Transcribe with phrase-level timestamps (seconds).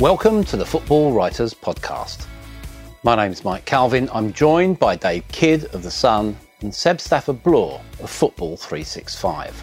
[0.00, 2.24] Welcome to the Football Writers Podcast.
[3.02, 4.08] My name is Mike Calvin.
[4.14, 9.62] I'm joined by Dave Kidd of The Sun and Seb Stafford Bloor of Football 365.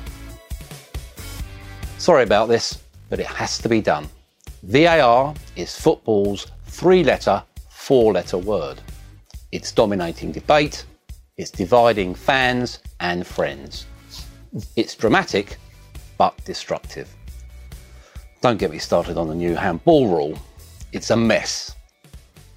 [1.98, 4.08] Sorry about this, but it has to be done.
[4.62, 8.80] VAR is football's three letter, four letter word.
[9.52, 10.86] It's dominating debate,
[11.38, 13.88] it's dividing fans and friends.
[14.76, 15.58] It's dramatic,
[16.20, 17.17] but destructive.
[18.48, 20.40] Don't get me started on the new handball rule.
[20.94, 21.76] It's a mess.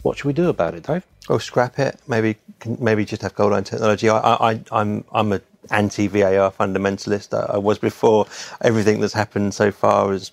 [0.02, 1.04] What should we do about it, Dave?
[1.28, 1.98] Oh, scrap it.
[2.06, 2.36] Maybe,
[2.78, 4.08] maybe just have goal line technology.
[4.08, 5.40] I, I, I'm, I'm a
[5.72, 7.36] anti VAR fundamentalist.
[7.36, 8.28] I, I was before.
[8.60, 10.30] Everything that's happened so far has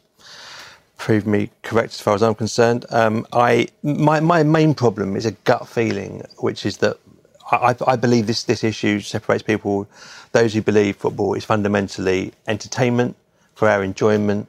[1.00, 2.86] proved me correct as far as I'm concerned.
[2.92, 6.98] Um, I, my, my main problem is a gut feeling, which is that
[7.52, 9.90] I, I believe this, this issue separates people.
[10.34, 13.16] Those who believe football is fundamentally entertainment
[13.56, 14.48] for our enjoyment,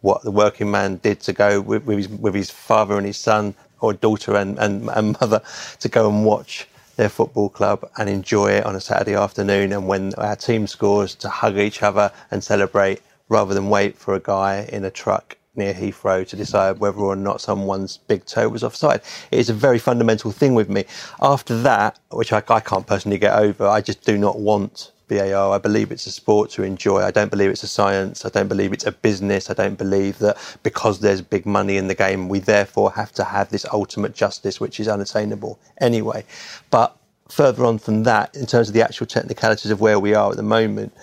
[0.00, 3.18] what the working man did to go with, with, his, with his father and his
[3.18, 5.42] son or daughter and, and, and mother
[5.80, 6.66] to go and watch
[6.96, 9.72] their football club and enjoy it on a Saturday afternoon.
[9.72, 14.14] And when our team scores, to hug each other and celebrate rather than wait for
[14.14, 18.48] a guy in a truck near Heathrow to decide whether or not someone's big toe
[18.48, 19.00] was offside.
[19.30, 20.84] It is a very fundamental thing with me.
[21.20, 25.52] After that, which I, I can't personally get over, I just do not want VAR.
[25.52, 27.02] I believe it's a sport to enjoy.
[27.02, 28.24] I don't believe it's a science.
[28.24, 29.50] I don't believe it's a business.
[29.50, 33.24] I don't believe that because there's big money in the game, we therefore have to
[33.24, 36.24] have this ultimate justice, which is unattainable anyway.
[36.70, 36.96] But
[37.28, 40.36] further on from that, in terms of the actual technicalities of where we are at
[40.36, 40.94] the moment,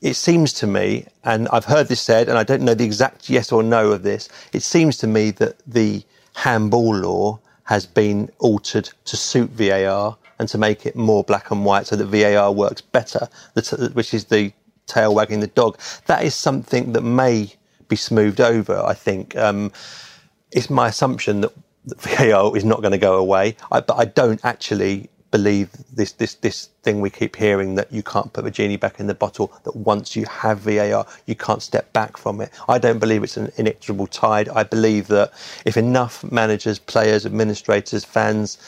[0.00, 3.28] it seems to me, and I've heard this said, and I don't know the exact
[3.28, 6.04] yes or no of this, it seems to me that the
[6.34, 11.64] handball law has been altered to suit VAR and to make it more black and
[11.64, 13.28] white so that VAR works better,
[13.92, 14.52] which is the
[14.86, 15.78] tail wagging the dog.
[16.06, 17.52] That is something that may
[17.88, 19.36] be smoothed over, I think.
[19.36, 19.72] Um,
[20.52, 21.52] it's my assumption that,
[22.00, 26.34] VAR is not going to go away, I, but I don't actually believe this this
[26.34, 29.52] this thing we keep hearing that you can't put the genie back in the bottle
[29.64, 32.50] that once you have VAR you can't step back from it.
[32.68, 34.48] I don't believe it's an inexorable tide.
[34.50, 35.32] I believe that
[35.64, 38.58] if enough managers, players, administrators, fans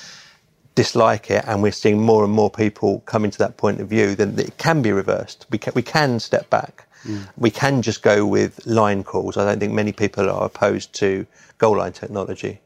[0.81, 4.15] dislike it and we're seeing more and more people coming to that point of view,
[4.15, 5.47] then it can be reversed.
[5.51, 6.87] We can, we can step back.
[7.05, 7.29] Mm.
[7.37, 9.37] We can just go with line calls.
[9.37, 11.27] I don't think many people are opposed to
[11.59, 12.61] goal line technology.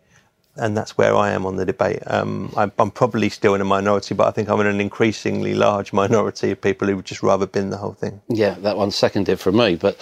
[0.56, 2.02] And that's where I am on the debate.
[2.06, 5.54] Um, I'm, I'm, probably still in a minority, but I think I'm in an increasingly
[5.54, 8.20] large minority of people who would just rather bin the whole thing.
[8.28, 9.74] Yeah, that one seconded from me.
[9.74, 9.98] But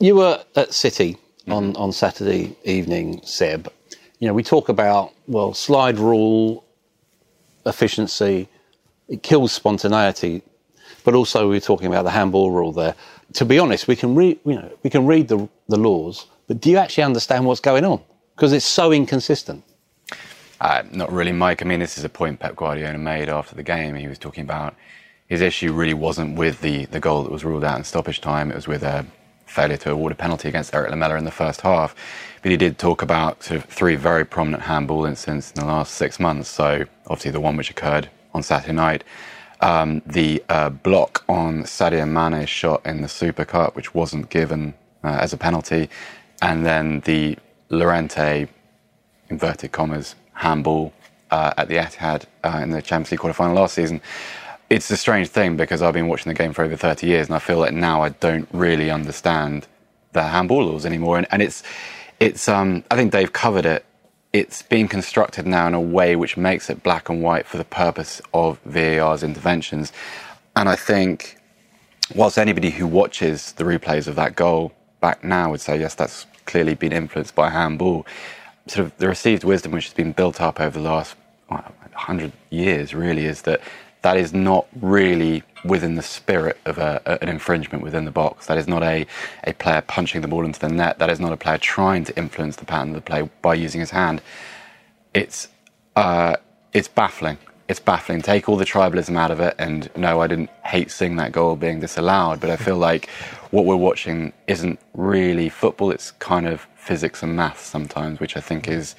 [0.00, 1.82] you were at City on, mm-hmm.
[1.82, 3.72] on Saturday evening, Seb.
[4.18, 6.64] You know, we talk about, well, slide rule,
[7.66, 8.48] efficiency,
[9.08, 10.42] it kills spontaneity.
[11.04, 12.94] But also, we are talking about the handball rule there.
[13.34, 16.60] To be honest, we can read, you know, we can read the, the laws, but
[16.60, 18.00] do you actually understand what's going on?
[18.36, 19.64] Because it's so inconsistent.
[20.60, 21.60] Uh, not really, Mike.
[21.60, 23.96] I mean, this is a point Pep Guardiola made after the game.
[23.96, 24.76] He was talking about
[25.28, 28.52] his issue really wasn't with the, the goal that was ruled out in stoppage time.
[28.52, 29.04] It was with a
[29.46, 31.94] failure to award a penalty against Erik Lamela in the first half.
[32.42, 35.94] But he did talk about sort of three very prominent handball incidents in the last
[35.94, 36.48] six months.
[36.48, 39.04] So obviously the one which occurred on Saturday night,
[39.60, 44.74] um, the uh, block on Sadio Mane's shot in the Super Cup, which wasn't given
[45.04, 45.88] uh, as a penalty,
[46.40, 48.48] and then the Llorente
[49.30, 50.92] inverted commas handball
[51.30, 54.00] uh, at the Etihad uh, in the Champions League quarterfinal last season.
[54.68, 57.36] It's a strange thing because I've been watching the game for over 30 years, and
[57.36, 59.68] I feel like now I don't really understand
[60.12, 61.62] the handball laws anymore, and, and it's
[62.22, 63.84] it's um, I think Dave covered it.
[64.32, 67.64] It's being constructed now in a way which makes it black and white for the
[67.64, 69.92] purpose of VAR's interventions,
[70.56, 71.36] and I think
[72.14, 76.26] whilst anybody who watches the replays of that goal back now would say, yes, that's
[76.46, 78.06] clearly been influenced by handball,
[78.68, 81.16] sort of the received wisdom which has been built up over the last
[81.50, 83.60] well, 100 years really is that
[84.02, 88.46] that is not really within the spirit of a, an infringement within the box.
[88.46, 89.06] That is not a,
[89.44, 90.98] a player punching the ball into the net.
[90.98, 93.80] That is not a player trying to influence the pattern of the play by using
[93.80, 94.20] his hand.
[95.14, 95.48] It's,
[95.94, 96.36] uh,
[96.72, 97.38] it's baffling.
[97.68, 98.22] It's baffling.
[98.22, 101.54] Take all the tribalism out of it, and no, I didn't hate seeing that goal
[101.56, 103.08] being disallowed, but I feel like
[103.50, 105.90] what we're watching isn't really football.
[105.90, 108.96] It's kind of physics and maths sometimes, which I think is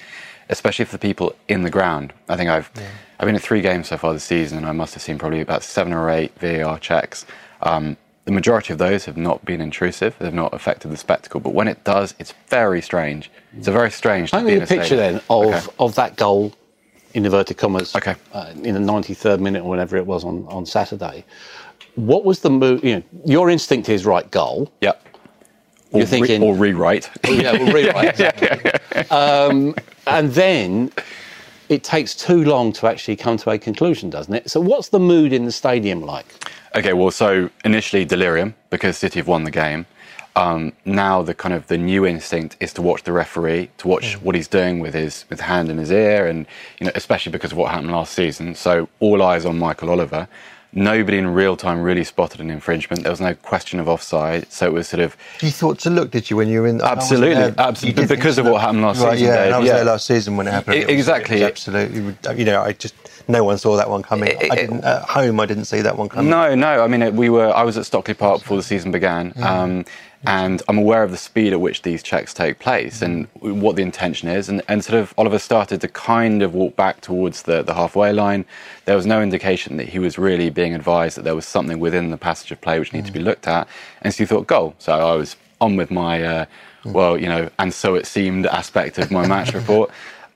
[0.54, 2.14] especially for the people in the ground.
[2.30, 2.88] I think I've yeah.
[3.20, 5.42] I've been at three games so far this season, and I must have seen probably
[5.42, 7.26] about seven or eight VAR checks.
[7.62, 11.40] Um, the majority of those have not been intrusive; they've not affected the spectacle.
[11.40, 13.30] But when it does, it's very strange.
[13.58, 14.32] It's a very strange.
[14.32, 15.76] Paint me a picture then of okay.
[15.80, 16.54] of that goal,
[17.14, 18.16] in inverted commas, okay.
[18.32, 21.26] Uh, in the ninety third minute or whenever it was on on Saturday.
[21.96, 22.84] What was the move?
[22.84, 24.72] You know, your instinct is right goal.
[24.82, 25.13] Yep.
[25.94, 27.10] You're thinking re- or rewrite.
[27.28, 28.20] yeah, well, rewrite.
[28.20, 29.02] Exactly.
[29.10, 29.76] um,
[30.08, 30.92] and then
[31.70, 34.50] it takes too long to actually come to a conclusion, doesn't it?
[34.50, 36.26] So, what's the mood in the stadium like?
[36.76, 39.86] Okay, well, so initially delirium because City have won the game.
[40.36, 44.20] Um, now the kind of the new instinct is to watch the referee, to watch
[44.22, 46.48] what he's doing with his with hand in his ear, and
[46.80, 48.56] you know, especially because of what happened last season.
[48.56, 50.28] So all eyes on Michael Oliver
[50.76, 53.04] nobody in real time really spotted an infringement.
[53.04, 55.16] There was no question of offside, so it was sort of.
[55.42, 56.82] You thought to look, did you, when you were in?
[56.82, 59.28] Absolutely, absolutely, because of what happened last right, season.
[59.28, 59.76] Yeah, Dave, I was yeah.
[59.76, 60.76] there last season when it happened.
[60.76, 62.38] It exactly, was, absolutely.
[62.38, 62.96] You know, I just
[63.28, 64.30] no one saw that one coming.
[64.30, 65.40] It, I didn't at home.
[65.40, 66.30] I didn't see that one coming.
[66.30, 66.84] No, no.
[66.84, 67.56] I mean, it, we were.
[67.56, 69.34] I was at Stockley Park before the season began.
[69.36, 69.62] Yeah.
[69.62, 69.86] Um,
[70.26, 73.82] and I'm aware of the speed at which these checks take place and what the
[73.82, 74.48] intention is.
[74.48, 78.14] And, and sort of Oliver started to kind of walk back towards the, the halfway
[78.14, 78.46] line.
[78.86, 82.10] There was no indication that he was really being advised that there was something within
[82.10, 83.68] the passage of play which needed to be looked at.
[84.02, 84.76] And so he thought, goal.
[84.80, 86.46] So I was on with my, uh,
[86.86, 89.92] well, you know, and so it seemed aspect of my match report.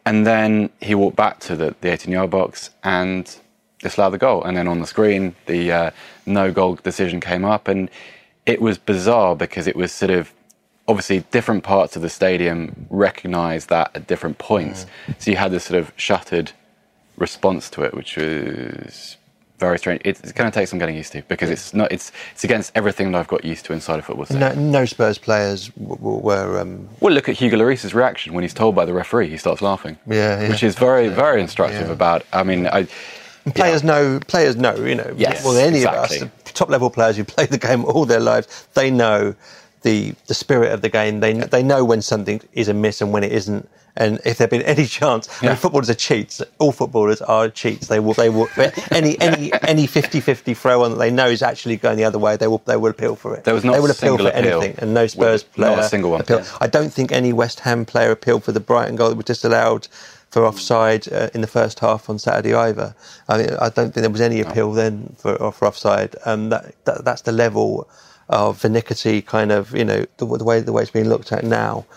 [0.05, 3.33] And then he walked back to the, the 18 yard box and
[3.79, 4.43] disallowed the goal.
[4.43, 5.91] And then on the screen, the uh,
[6.25, 7.67] no goal decision came up.
[7.67, 7.89] And
[8.47, 10.33] it was bizarre because it was sort of
[10.87, 14.85] obviously different parts of the stadium recognised that at different points.
[15.07, 15.15] Mm.
[15.19, 16.53] So you had this sort of shuttered
[17.17, 19.17] response to it, which was
[19.59, 20.01] very strange.
[20.05, 21.91] It's, it's going to take some getting used to because it's not.
[21.91, 24.25] It's it's against everything that I've got used to inside of football.
[24.37, 26.59] No, no, Spurs players w- were.
[26.59, 26.87] Um...
[27.01, 29.29] Well, look at Hugo Lloris's reaction when he's told by the referee.
[29.29, 29.97] He starts laughing.
[30.07, 30.49] Yeah, yeah.
[30.49, 31.93] which is very very instructive yeah.
[31.93, 32.25] about.
[32.31, 32.87] I mean, I.
[33.55, 33.87] Players yeah.
[33.87, 34.19] know.
[34.27, 34.75] Players know.
[34.75, 35.13] You know.
[35.17, 36.17] Yes, more than any exactly.
[36.17, 39.35] of us, top level players who play the game all their lives, they know
[39.83, 41.19] the the spirit of the game.
[41.19, 43.69] They they know when something is amiss and when it isn't.
[43.99, 45.49] And if there'd been any chance, yeah.
[45.49, 46.39] I mean, footballers are cheats.
[46.59, 47.87] All footballers are cheats.
[47.87, 48.47] They will they will
[48.91, 52.37] any any any 50-50 throw on that they know is actually going the other way.
[52.37, 53.43] They will they will appeal for it.
[53.43, 54.61] There was not they will appeal for appeal.
[54.61, 56.21] anything, and no Spurs player not a single one.
[56.21, 56.43] Appeal.
[56.61, 59.87] I don't think any West Ham player appealed for the Brighton goal that was disallowed
[60.37, 62.93] for offside uh, in the first half on Saturday either.
[63.27, 66.15] I mean, I don't think there was any appeal then for, for offside.
[66.25, 67.89] Um, that, that, that's the level
[68.29, 71.43] of viniquity, kind of, you know, the, the way the way it's being looked at
[71.43, 71.87] now,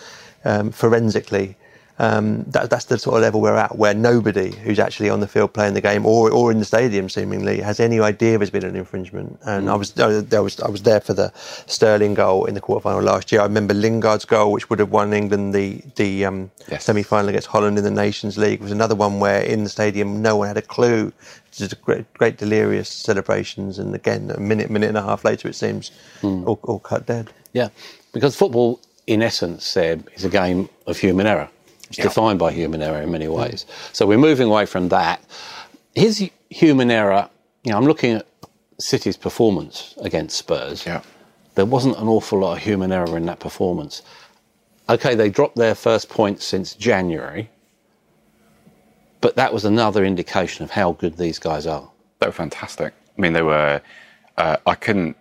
[0.47, 1.55] um, forensically
[2.01, 5.29] um, that, that's the sort of level we're at, where nobody who's actually on the
[5.29, 8.65] field playing the game or, or in the stadium seemingly has any idea there's been
[8.65, 9.39] an infringement.
[9.45, 9.71] And mm.
[9.71, 11.31] I was I was I was there for the
[11.67, 13.43] Sterling goal in the quarterfinal last year.
[13.43, 16.85] I remember Lingard's goal, which would have won England the the um, yes.
[16.85, 20.37] semi-final against Holland in the Nations League, was another one where in the stadium no
[20.37, 21.13] one had a clue.
[21.53, 25.55] Just great, great delirious celebrations, and again a minute, minute and a half later, it
[25.55, 25.91] seems
[26.23, 26.47] mm.
[26.47, 27.31] all, all cut dead.
[27.53, 27.69] Yeah,
[28.15, 31.51] because football, in essence, Seb, is a game of human error.
[31.91, 32.05] It's yeah.
[32.05, 33.67] defined by human error in many ways.
[33.93, 35.21] So we're moving away from that.
[35.95, 37.29] His human error,
[37.65, 38.27] you know, I'm looking at
[38.79, 40.87] City's performance against Spurs.
[40.87, 41.03] Yeah.
[41.57, 44.03] There wasn't an awful lot of human error in that performance.
[44.89, 47.51] Okay, they dropped their first point since January,
[49.21, 51.91] but that was another indication of how good these guys are.
[52.21, 52.95] They were fantastic.
[53.17, 53.83] I mean, they were.
[54.37, 55.17] Uh, I couldn't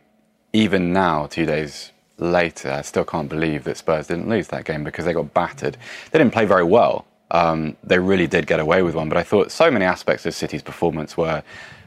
[0.54, 4.84] even now, two days later, I still can't believe that Spurs didn't lose that game
[4.84, 5.78] because they got battered.
[6.12, 7.06] They didn't play very well.
[7.32, 10.34] Um, they really did get away with one, but I thought so many aspects of
[10.34, 11.44] City's performance were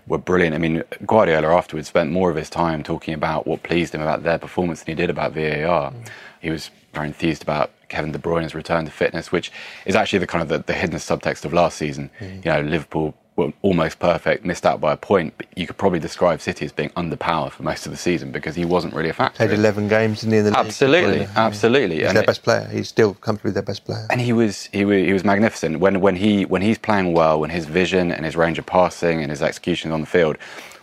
[0.06, 0.54] were brilliant.
[0.54, 4.24] I mean, Guardiola afterwards spent more of his time talking about what pleased him about
[4.24, 5.92] their performance than he did about VAR.
[5.92, 6.08] Mm.
[6.40, 9.52] He was very enthused about Kevin De Bruyne's return to fitness, which
[9.86, 12.10] is actually the kind of the, the hidden subtext of last season.
[12.18, 12.44] Mm.
[12.44, 15.98] You know, Liverpool were almost perfect, missed out by a point, but you could probably
[15.98, 19.14] describe City as being underpowered for most of the season because he wasn't really a
[19.14, 19.38] factor.
[19.38, 20.54] Played 11 games in the, league.
[20.54, 21.96] Absolutely, absolutely.
[21.96, 22.68] He's and their it, best player.
[22.70, 24.06] He's still comfortably their best player.
[24.10, 27.40] And he was, he was he was magnificent when when he when he's playing well,
[27.40, 30.36] when his vision and his range of passing and his execution on the field,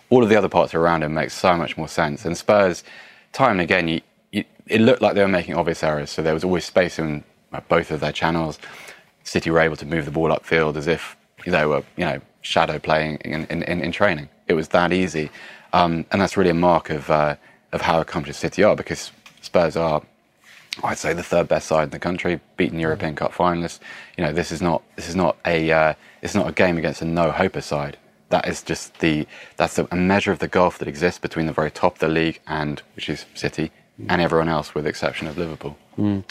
[0.09, 2.25] all of the other parts around him make so much more sense.
[2.25, 2.83] And Spurs,
[3.31, 4.01] time and again, you,
[4.31, 6.09] you, it looked like they were making obvious errors.
[6.09, 8.57] So there was always space in uh, both of their channels.
[9.23, 11.15] City were able to move the ball upfield as if
[11.45, 14.29] they were, you know, shadow playing in, in, in training.
[14.47, 15.29] It was that easy.
[15.73, 17.35] Um, and that's really a mark of, uh,
[17.71, 20.01] of how accomplished City are because Spurs are,
[20.83, 23.79] I'd say, the third best side in the country, beaten European Cup finalists.
[24.17, 27.01] You know, this is not, this is not, a, uh, it's not a game against
[27.01, 27.97] a no-hoper side.
[28.29, 29.27] That is just the,
[29.57, 32.39] that's a, measure of the gulf that exists between the very top of the league
[32.47, 33.71] and, which is City,
[34.07, 35.77] and everyone else with the exception of Liverpool.
[35.97, 36.23] Mm.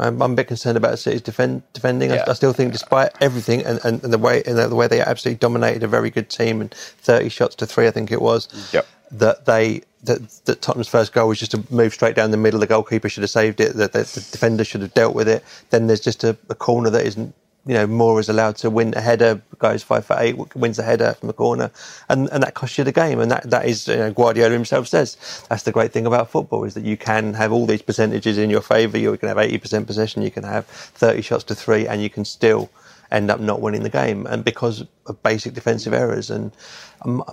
[0.00, 2.10] I'm, I'm, a bit concerned about City's defend, defending.
[2.10, 2.24] Yeah.
[2.26, 5.00] I, I, still think, despite everything and, and, and the way and the way they
[5.00, 8.48] absolutely dominated a very good team and 30 shots to three, I think it was.
[8.48, 8.72] Mm.
[8.72, 8.86] Yep.
[9.12, 12.60] That they that, that Tottenham's first goal was just to move straight down the middle.
[12.60, 13.74] The goalkeeper should have saved it.
[13.74, 15.44] That the, the, defender should have dealt with it.
[15.70, 17.34] Then there's just a, a corner that isn't
[17.66, 20.82] you know, Moura is allowed to win a header, goes five for eight, wins a
[20.82, 21.70] header from the corner,
[22.08, 23.20] and, and that costs you the game.
[23.20, 25.16] And that, that is, you know, Guardiola himself says,
[25.48, 28.48] that's the great thing about football is that you can have all these percentages in
[28.50, 28.96] your favour.
[28.98, 32.24] You can have 80% possession, you can have 30 shots to three, and you can
[32.24, 32.70] still
[33.10, 34.26] end up not winning the game.
[34.26, 36.30] And because of basic defensive errors.
[36.30, 36.52] And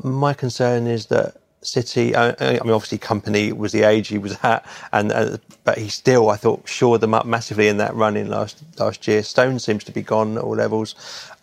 [0.04, 2.16] my concern is that City.
[2.16, 5.90] I, I, mean, obviously, Kompany was the age he was at, and uh, but he
[5.90, 9.24] still, I thought, shored them up massively in that run in last last year.
[9.24, 10.96] Stone seems to be gone at all levels.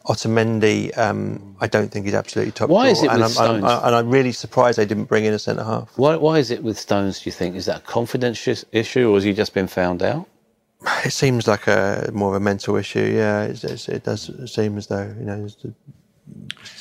[0.07, 2.69] Otamendi, um, I don't think he's absolutely top.
[2.69, 3.65] Why is it and with I'm, Stones?
[3.65, 5.97] I'm, and I'm really surprised they didn't bring in a centre half.
[5.97, 7.21] Why, why is it with Stones?
[7.21, 10.29] Do you think is that a confidence issue, or has he just been found out?
[11.05, 13.13] It seems like a more of a mental issue.
[13.15, 15.49] Yeah, it's, it's, it does seem as though you know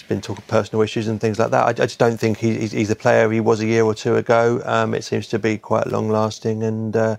[0.08, 1.64] been talk of personal issues and things like that.
[1.66, 3.94] I, I just don't think he, he's, he's, the player he was a year or
[3.94, 4.62] two ago.
[4.66, 7.18] Um, it seems to be quite long lasting, and uh,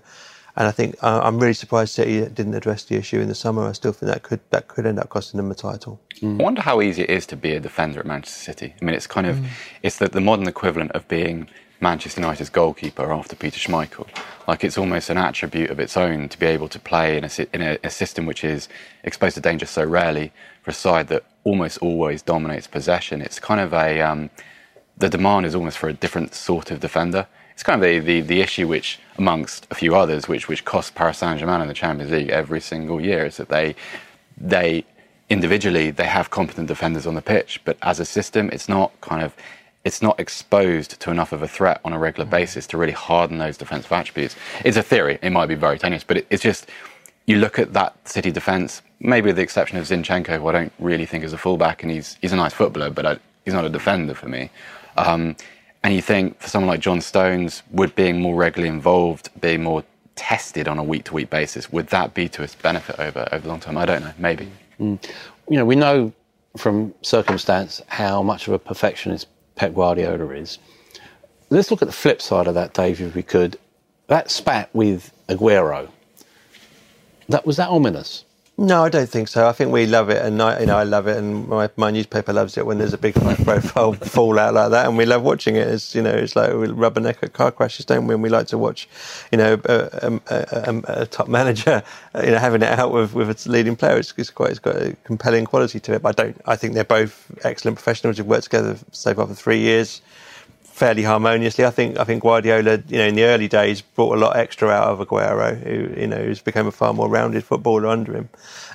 [0.55, 3.67] and I think uh, I'm really surprised City didn't address the issue in the summer.
[3.67, 5.99] I still think that could that could end up costing them a title.
[6.21, 6.39] Mm.
[6.39, 8.75] I wonder how easy it is to be a defender at Manchester City.
[8.81, 9.47] I mean, it's kind of mm.
[9.83, 14.07] it's the, the modern equivalent of being Manchester United's goalkeeper after Peter Schmeichel.
[14.47, 17.29] Like it's almost an attribute of its own to be able to play in a,
[17.53, 18.69] in a, a system which is
[19.03, 23.21] exposed to danger so rarely for a side that almost always dominates possession.
[23.21, 24.29] It's kind of a um,
[24.97, 27.27] the demand is almost for a different sort of defender.
[27.53, 30.91] It's kind of the, the, the issue which, amongst a few others, which which costs
[30.91, 33.75] Paris Saint Germain in the Champions League every single year, is that they
[34.37, 34.85] they
[35.29, 39.23] individually they have competent defenders on the pitch, but as a system, it's not kind
[39.23, 39.33] of
[39.85, 43.37] it's not exposed to enough of a threat on a regular basis to really harden
[43.37, 44.35] those defensive attributes.
[44.65, 46.69] It's a theory; it might be very tenuous, but it, it's just
[47.27, 50.73] you look at that City defence, maybe with the exception of Zinchenko, who I don't
[50.79, 53.65] really think is a fullback, and he's he's a nice footballer, but I, he's not
[53.65, 54.49] a defender for me.
[54.97, 55.35] Um,
[55.83, 59.83] and you think for someone like John Stones, would being more regularly involved, being more
[60.15, 63.39] tested on a week to week basis, would that be to his benefit over over
[63.43, 63.77] the long term?
[63.77, 64.13] I don't know.
[64.17, 64.49] Maybe.
[64.79, 64.99] Mm.
[65.47, 66.11] You know, we know
[66.57, 70.59] from circumstance how much of a perfectionist Pep Guardiola is.
[71.49, 73.57] Let's look at the flip side of that, Dave, if we could.
[74.07, 75.89] That spat with Aguero
[77.29, 78.24] that was that ominous.
[78.57, 79.49] No, I don't think so.
[79.49, 81.91] I think we love it, and I, you know, I love it, and my, my
[81.91, 85.57] newspaper loves it when there's a big profile fallout like that, and we love watching
[85.57, 85.67] it.
[85.67, 88.13] It's you know, it's like we rubberneck at car crashes, don't we?
[88.13, 88.87] And we like to watch,
[89.33, 91.83] you know, a, a, a, a top manager,
[92.23, 93.97] you know, having it out with with its leading player.
[93.97, 96.01] It's, it's, quite, it's got a compelling quality to it.
[96.01, 96.41] But I don't.
[96.45, 100.01] I think they're both excellent professionals who've worked together so far for three years
[100.75, 101.63] fairly harmoniously.
[101.63, 104.69] I think I think Guardiola, you know, in the early days brought a lot extra
[104.69, 108.29] out of Aguero, who you know, who's become a far more rounded footballer under him.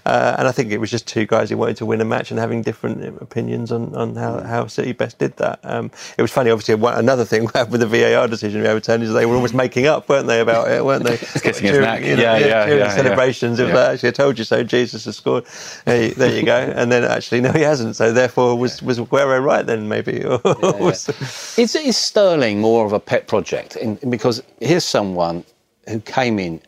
[0.06, 2.30] Uh, and I think it was just two guys who wanted to win a match
[2.30, 5.60] and having different opinions on, on how, how City best did that.
[5.62, 9.26] Um, it was funny, obviously, another thing with the VAR decision we overturned is they
[9.26, 11.16] were almost making up, weren't they, about it, weren't they?
[11.16, 12.02] Kissing his neck.
[12.02, 13.66] You know, yeah, yeah, yeah, the celebrations yeah.
[13.66, 13.94] of that.
[13.94, 15.44] Actually, I told you so, Jesus has scored.
[15.84, 16.60] There you, there you go.
[16.80, 17.96] And then actually, no, he hasn't.
[17.96, 20.12] So therefore, was, was Aguero right then, maybe?
[21.58, 23.76] is, is Sterling more of a pet project?
[23.76, 25.44] In, because here's someone
[25.88, 26.60] who came in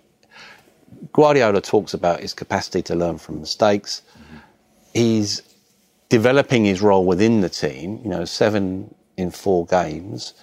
[1.13, 4.03] Guardiola talks about his capacity to learn from mistakes.
[4.15, 4.37] Mm-hmm.
[4.95, 5.43] He's
[6.09, 8.01] developing his role within the team.
[8.05, 10.35] You know, seven in four games.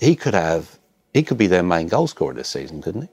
[0.00, 0.78] He could have.
[1.12, 3.08] He could be their main goal scorer this season, couldn't he?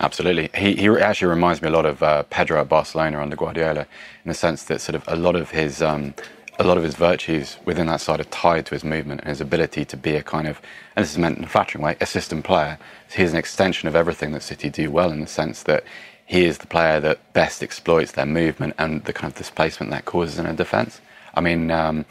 [0.00, 0.50] Absolutely.
[0.54, 3.86] He, he actually reminds me a lot of uh, Pedro at Barcelona under Guardiola,
[4.24, 6.14] in the sense that sort of a lot of his um,
[6.58, 9.40] a lot of his virtues within that side are tied to his movement and his
[9.40, 10.60] ability to be a kind of,
[10.94, 12.78] and this is meant in a flattering way, a system player.
[13.08, 15.84] So he's an extension of everything that City do well in the sense that
[16.26, 20.04] he is the player that best exploits their movement and the kind of displacement that
[20.04, 21.00] causes in a defence.
[21.34, 22.04] I mean, um,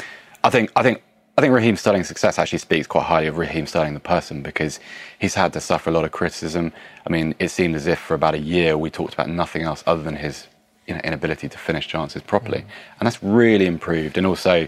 [0.43, 1.03] I think I think
[1.37, 4.79] I think Raheem Sterling's success actually speaks quite highly of Raheem Sterling the person because
[5.19, 6.71] he's had to suffer a lot of criticism.
[7.05, 9.83] I mean, it seemed as if for about a year we talked about nothing else
[9.85, 10.47] other than his
[10.87, 12.65] you know, inability to finish chances properly, mm.
[12.99, 14.17] and that's really improved.
[14.17, 14.67] And also,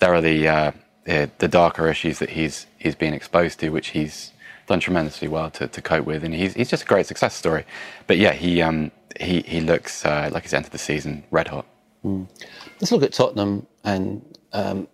[0.00, 0.72] there are the uh,
[1.08, 4.32] uh, the darker issues that he's he's been exposed to, which he's
[4.68, 7.64] done tremendously well to, to cope with, and he's he's just a great success story.
[8.06, 11.66] But yeah, he um he he looks uh, like he's entered the season red hot.
[12.80, 14.22] Let's look at Tottenham and
[14.52, 14.86] um,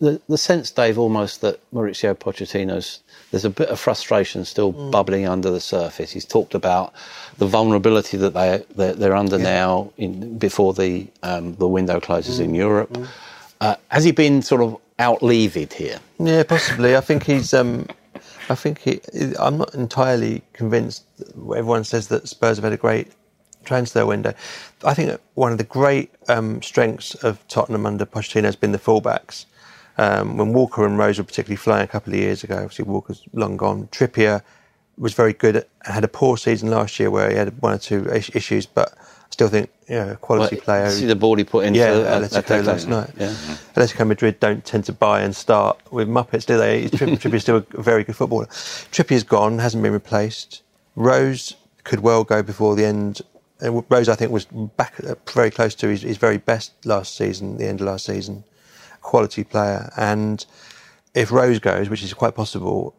[0.00, 5.26] the the sense, Dave, almost that Mauricio Pochettino's there's a bit of frustration still bubbling
[5.26, 6.12] under the surface.
[6.12, 6.92] He's talked about
[7.38, 12.40] the vulnerability that they they're, they're under now in, before the um, the window closes
[12.40, 12.96] in Europe.
[13.60, 15.98] Uh, has he been sort of out levied here?
[16.18, 16.96] Yeah, possibly.
[16.96, 17.52] I think he's.
[17.54, 17.86] Um,
[18.48, 19.00] I think he.
[19.38, 21.04] I'm not entirely convinced.
[21.36, 23.12] Everyone says that Spurs have had a great
[23.64, 24.32] transfer window.
[24.84, 28.78] I think one of the great um, strengths of Tottenham under Pochettino has been the
[28.78, 29.46] fullbacks.
[29.98, 33.22] Um, when Walker and Rose were particularly flying a couple of years ago, obviously Walker's
[33.32, 33.88] long gone.
[33.88, 34.42] Trippier
[34.98, 35.66] was very good.
[35.82, 38.94] Had a poor season last year where he had one or two issues, but
[39.30, 40.90] still think yeah, quality Well, player.
[40.90, 43.10] See the ball he put in Yeah, Atletico Atletico, last night.
[43.16, 43.28] Yeah.
[43.74, 46.88] Atletico Madrid don't tend to buy and start with Muppets, do they?
[46.88, 48.46] Tri- Trippier's still a very good footballer.
[48.46, 50.62] Trippier's gone, hasn't been replaced.
[50.96, 51.54] Rose
[51.84, 53.22] could well go before the end.
[53.62, 57.16] Uh, Rose, I think, was back uh, very close to his, his very best last
[57.16, 58.42] season, the end of last season.
[59.02, 59.90] Quality player.
[59.96, 60.44] And
[61.14, 62.94] if Rose goes, which is quite possible,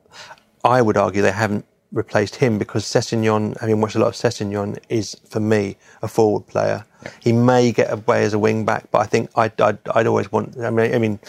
[0.63, 4.77] I would argue they haven't replaced him because Sessegnon, having watched a lot of Sessegnon,
[4.89, 6.86] is for me a forward player.
[7.22, 10.32] He may get away as a wing back, but I think I'd, I'd, I'd always
[10.32, 10.58] want.
[10.60, 11.20] I mean, I mean,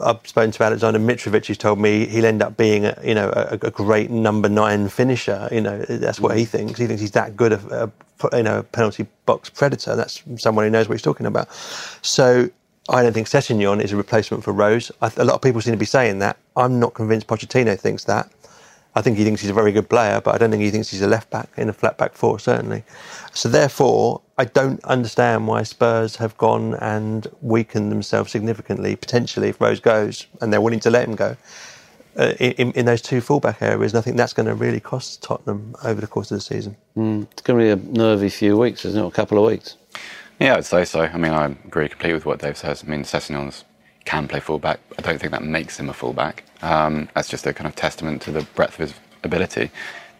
[0.00, 3.30] I've spoken to Aleksandar Mitrovic, who's told me he'll end up being, a, you know,
[3.34, 5.48] a, a great number nine finisher.
[5.50, 6.48] You know, that's what he mm.
[6.48, 6.78] thinks.
[6.78, 7.90] He thinks he's that good a, a
[8.36, 9.96] you know penalty box predator.
[9.96, 11.52] That's someone who knows what he's talking about.
[12.02, 12.50] So
[12.88, 14.90] I don't think Sessegnon is a replacement for Rose.
[15.02, 16.38] I, a lot of people seem to be saying that.
[16.56, 18.30] I'm not convinced Pochettino thinks that.
[18.94, 20.90] I think he thinks he's a very good player, but I don't think he thinks
[20.90, 22.82] he's a left back in a flat back four, certainly.
[23.32, 29.60] So therefore, I don't understand why Spurs have gone and weakened themselves significantly, potentially, if
[29.60, 31.36] Rose goes and they're willing to let him go.
[32.16, 35.22] Uh, in, in those two fullback areas, and I think that's going to really cost
[35.22, 36.76] Tottenham over the course of the season.
[37.30, 39.06] It's going to be a nervy few weeks, isn't it?
[39.06, 39.76] A couple of weeks.
[40.40, 41.02] Yeah, I'd say so.
[41.02, 42.82] I mean, I agree completely with what Dave says.
[42.84, 43.62] I mean, Sessegnon
[44.04, 44.80] can play fullback.
[44.98, 46.42] I don't think that makes him a fullback.
[46.62, 48.94] Um, that's just a kind of testament to the breadth of his
[49.24, 49.70] ability.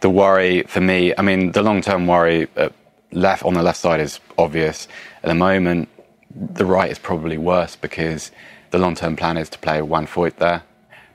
[0.01, 2.68] The worry for me, I mean, the long-term worry uh,
[3.12, 4.88] left on the left side is obvious.
[5.22, 5.88] At the moment,
[6.35, 8.31] the right is probably worse because
[8.70, 10.62] the long-term plan is to play Juan Foyth there,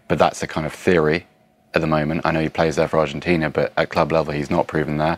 [0.08, 1.26] but that's a kind of theory
[1.74, 2.22] at the moment.
[2.26, 5.18] I know he plays there for Argentina, but at club level, he's not proven there.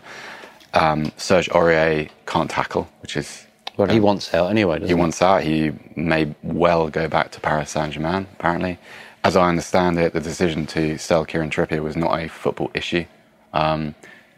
[0.74, 5.02] Um, Serge Aurier can't tackle, which is Well, he wants out anyway, doesn't he he?
[5.02, 5.44] wants out.
[5.44, 8.78] He may well go back to Paris Saint Germain, apparently.
[9.26, 13.06] As I understand it, the decision to sell Kieran Trippier was not a football issue.
[13.54, 13.96] Um,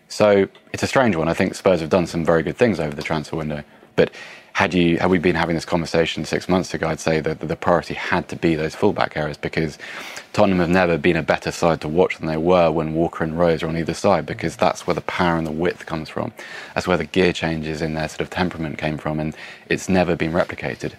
[0.07, 1.27] so it's a strange one.
[1.27, 3.65] I think Spurs have done some very good things over the transfer window.
[3.97, 4.11] But
[4.53, 7.55] had you had we been having this conversation six months ago, I'd say that the
[7.57, 9.77] priority had to be those fullback areas because
[10.31, 13.37] Tottenham have never been a better side to watch than they were when Walker and
[13.37, 16.31] Rose are on either side because that's where the power and the width comes from.
[16.75, 19.35] That's where the gear changes in their sort of temperament came from, and
[19.67, 20.93] it's never been replicated.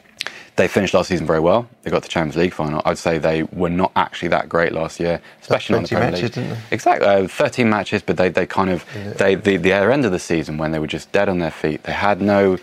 [0.59, 1.69] They finished last season very well.
[1.83, 2.83] They got the Champions League final.
[2.85, 6.11] I'd say they were not actually that great last year, especially on the 20 Premier
[6.11, 6.47] matches, League.
[6.49, 6.75] didn't they?
[6.75, 8.85] Exactly, uh, 13 matches, but they, they kind of
[9.17, 11.85] they the, the end of the season when they were just dead on their feet.
[11.85, 12.57] They had no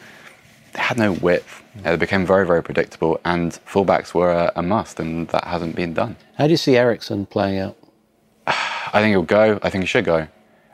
[0.73, 1.63] they had no width.
[1.85, 5.75] Uh, They became very very predictable, and fullbacks were a, a must, and that hasn't
[5.75, 6.17] been done.
[6.37, 7.77] How do you see Eriksen playing out?
[8.47, 9.59] I think he'll go.
[9.63, 10.27] I think he should go.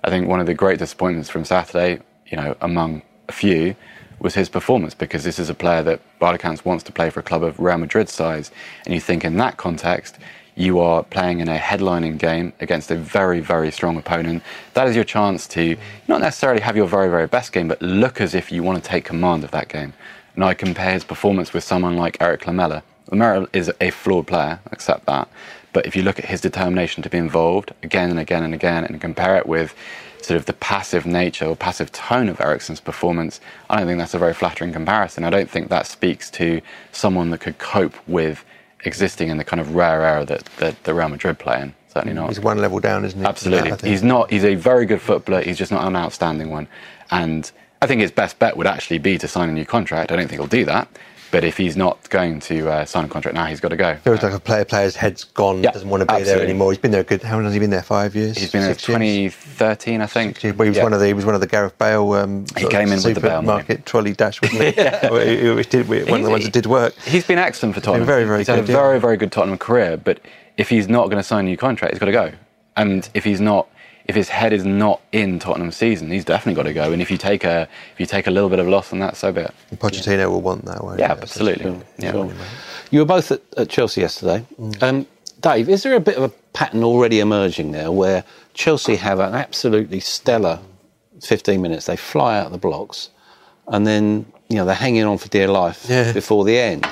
[0.04, 3.76] I think one of the great disappointments from Saturday, you know, among a few,
[4.22, 7.24] was his performance because this is a player that Barcamps wants to play for a
[7.24, 8.52] club of Real Madrid size,
[8.86, 10.18] and you think in that context.
[10.54, 14.44] You are playing in a headlining game against a very, very strong opponent.
[14.74, 15.78] That is your chance to
[16.10, 18.88] not necessarily have your very, very best game, but look as if you want to
[18.88, 19.94] take command of that game.
[20.36, 22.84] And I compare his performance with someone like Erik Lamela.
[23.10, 25.30] Lamela is a flawed player, accept that.
[25.74, 28.84] But if you look at his determination to be involved again and again and again
[28.84, 29.74] and compare it with
[30.26, 34.14] sort of the passive nature or passive tone of Eriksen's performance, I don't think that's
[34.14, 35.24] a very flattering comparison.
[35.24, 38.46] I don't think that speaks to someone that could cope with
[38.84, 41.76] existing in the kind of rare era that, that the Real Madrid play in.
[41.94, 42.30] Certainly not.
[42.30, 43.26] He's one level down, isn't he?
[43.26, 43.70] Absolutely.
[43.72, 43.84] Think.
[43.84, 44.32] He's not.
[44.32, 45.42] He's a very good footballer.
[45.42, 46.68] He's just not an outstanding one.
[47.12, 50.12] And I think his best bet would actually be to sign a new contract.
[50.12, 50.88] I don't think he'll do that.
[51.32, 53.96] But if he's not going to uh, sign a contract now, he's got to go.
[53.98, 56.72] Feels like a player player's head's gone, Yeah, doesn't want to be there anymore.
[56.72, 57.24] He's been there a good.
[57.24, 57.82] How long has he been there?
[57.82, 58.38] Five years.
[58.38, 59.34] He's been there Six years?
[59.36, 60.40] 2013, I think.
[60.44, 60.84] Well, he was Yeah.
[60.84, 62.12] one of the he was one of the Gareth Bale.
[62.14, 64.72] Um, He came in with the Bale supermarket trolley dash, wasn't he?
[64.72, 66.94] He did- one of the ones that did work.
[67.00, 68.06] He's been excellent for Tottenham.
[68.06, 68.76] very, very he's had a yeah.
[68.76, 69.98] very, very good Tottenham career.
[69.98, 70.20] But
[70.58, 72.32] if he's not going to sign a new contract, he's got to go.
[72.76, 73.70] And if he's not,
[74.12, 76.92] if his head is not in Tottenham season, he's definitely got to go.
[76.92, 77.62] And if you take a,
[77.94, 79.54] if you take a little bit of loss on that, so be it.
[79.76, 80.84] Pochettino will want that.
[80.84, 81.22] Won't Yeah, he?
[81.22, 81.80] absolutely.
[81.98, 82.12] Yeah.
[82.12, 82.34] Sure.
[82.92, 84.46] You were both at, at Chelsea yesterday.
[84.60, 84.84] Mm.
[84.84, 85.08] Um,
[85.40, 89.34] Dave, is there a bit of a pattern already emerging there where Chelsea have an
[89.34, 90.60] absolutely stellar
[91.22, 91.86] 15 minutes?
[91.86, 93.10] They fly out of the blocks,
[93.70, 96.12] and then you know they're hanging on for dear life Yeah.
[96.12, 96.86] before the end.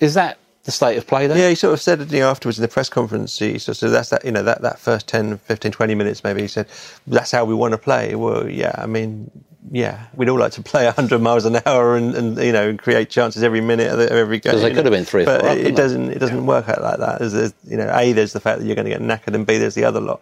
[0.00, 1.36] Is that the state of play there?
[1.38, 3.38] Yeah, he sort of said it you know, afterwards in the press conference.
[3.38, 6.22] He sort of said that's that, you know, that, that first 10, 15, 20 minutes
[6.24, 6.42] maybe.
[6.42, 6.66] He said,
[7.06, 8.14] that's how we want to play.
[8.14, 9.30] Well, yeah, I mean,
[9.70, 13.10] yeah, we'd all like to play 100 miles an hour and, and you know, create
[13.10, 14.52] chances every minute of, the, of every game.
[14.52, 14.90] 'Cause they you could know.
[14.90, 16.98] have been three or But four up, it, it doesn't, it doesn't work out like
[16.98, 17.18] that.
[17.20, 19.46] There's, there's, you know, A, there's the fact that you're going to get knackered and
[19.46, 20.20] B, there's the other lot.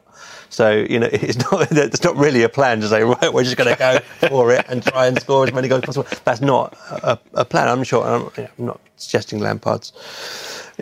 [0.50, 3.56] So, you know, it's not, it's not really a plan to say, right, we're just
[3.56, 6.18] going to go for it and try and score as many goals as possible.
[6.24, 7.68] That's not a, a plan.
[7.68, 9.92] I'm sure, I'm, you know, I'm not suggesting Lampard's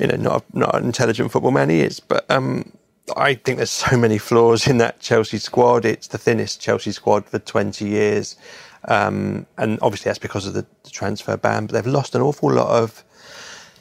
[0.01, 2.73] you know, not not an intelligent football man he is, but um,
[3.17, 5.85] I think there's so many flaws in that Chelsea squad.
[5.85, 8.37] It's the thinnest Chelsea squad for 20 years,
[8.87, 11.67] um, and obviously that's because of the, the transfer ban.
[11.67, 13.05] But they've lost an awful lot of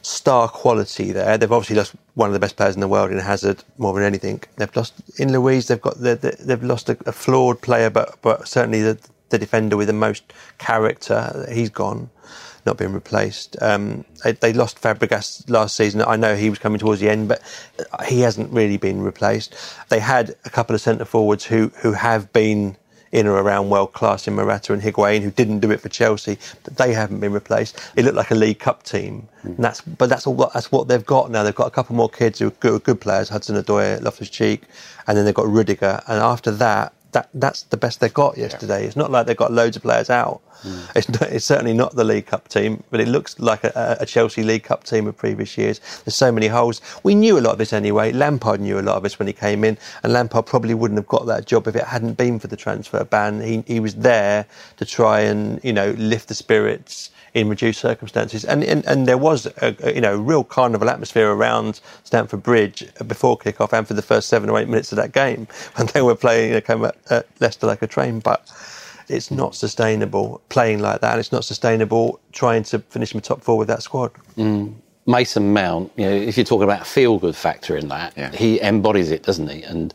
[0.07, 1.37] star quality there.
[1.37, 4.03] They've obviously lost one of the best players in the world in Hazard more than
[4.03, 4.41] anything.
[4.55, 5.67] They've lost in Luiz.
[5.67, 8.97] They've got the, the, they've lost a, a flawed player, but but certainly the,
[9.29, 10.23] the defender with the most
[10.59, 11.45] character.
[11.51, 12.09] He's gone,
[12.65, 13.61] not being replaced.
[13.61, 16.01] Um, they, they lost Fabregas last season.
[16.01, 17.41] I know he was coming towards the end, but
[18.07, 19.55] he hasn't really been replaced.
[19.89, 22.77] They had a couple of centre forwards who who have been
[23.11, 26.37] in or around world class in Morata and Higuain, who didn't do it for Chelsea,
[26.63, 27.79] but they haven't been replaced.
[27.95, 29.49] It looked like a League Cup team, hmm.
[29.49, 30.35] and that's but that's all.
[30.53, 31.43] That's what they've got now.
[31.43, 34.63] They've got a couple more kids who are good, good players, Hudson Odoi, Loftus Cheek,
[35.07, 36.01] and then they've got Rudiger.
[36.07, 38.85] And after that, that that's the best they got yesterday.
[38.85, 40.41] It's not like they've got loads of players out.
[40.61, 40.79] Hmm.
[40.95, 44.05] It's, not, it's certainly not the League Cup team, but it looks like a, a
[44.05, 45.79] Chelsea League Cup team of previous years.
[46.03, 46.81] There's so many holes.
[47.03, 48.11] We knew a lot of this anyway.
[48.11, 51.07] Lampard knew a lot of this when he came in, and Lampard probably wouldn't have
[51.07, 53.41] got that job if it hadn't been for the transfer ban.
[53.41, 54.45] He, he was there
[54.77, 59.17] to try and you know lift the spirits in reduced circumstances, and and, and there
[59.17, 63.93] was a, a you know real carnival atmosphere around Stamford Bridge before kick-off and for
[63.93, 66.51] the first seven or eight minutes of that game when they were playing.
[66.51, 68.49] They came at, at uh, Leicester like a train, but
[69.07, 71.11] it's not sustainable playing like that.
[71.11, 74.11] And it's not sustainable trying to finish in the top four with that squad.
[74.37, 74.73] Mm.
[75.05, 78.31] Mason Mount, you know, if you're talking about a feel-good factor in that, Yeah.
[78.31, 79.63] he embodies it, doesn't he?
[79.63, 79.93] And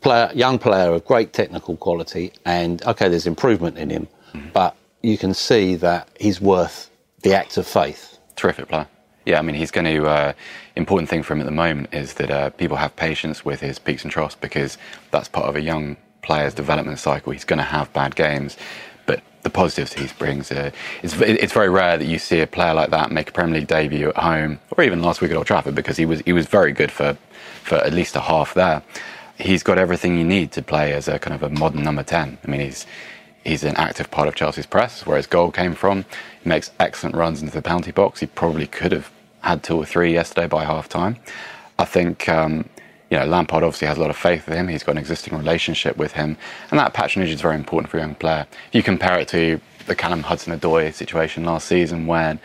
[0.00, 4.50] player, young player of great technical quality, and okay, there's improvement in him, mm.
[4.54, 4.74] but
[5.08, 6.90] you can see that he's worth
[7.22, 8.18] the act of faith.
[8.36, 8.86] terrific player.
[9.26, 10.06] Yeah, I mean, he's going to.
[10.06, 10.32] Uh,
[10.76, 13.78] important thing for him at the moment is that uh, people have patience with his
[13.78, 14.78] peaks and troughs because
[15.10, 17.32] that's part of a young player's development cycle.
[17.32, 18.56] He's going to have bad games,
[19.06, 20.50] but the positives he brings.
[20.52, 20.70] Uh,
[21.02, 23.68] it's it's very rare that you see a player like that make a Premier League
[23.68, 26.46] debut at home, or even last week at Old Trafford, because he was he was
[26.46, 27.18] very good for
[27.64, 28.82] for at least a half there.
[29.38, 32.38] He's got everything you need to play as a kind of a modern number ten.
[32.44, 32.86] I mean, he's
[33.48, 36.04] he's an active part of Chelsea's press, where his goal came from.
[36.42, 38.20] He makes excellent runs into the penalty box.
[38.20, 41.16] He probably could have had two or three yesterday by half time.
[41.78, 42.68] I think um,
[43.10, 44.68] you know Lampard obviously has a lot of faith with him.
[44.68, 46.36] He's got an existing relationship with him,
[46.70, 48.46] and that patronage is very important for a young player.
[48.68, 52.38] If you compare it to the Callum Hudson-Odoi situation last season, when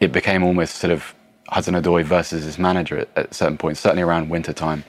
[0.00, 1.14] it became almost sort of
[1.48, 4.84] Hudson-Odoi versus his manager at, at certain points, certainly around winter time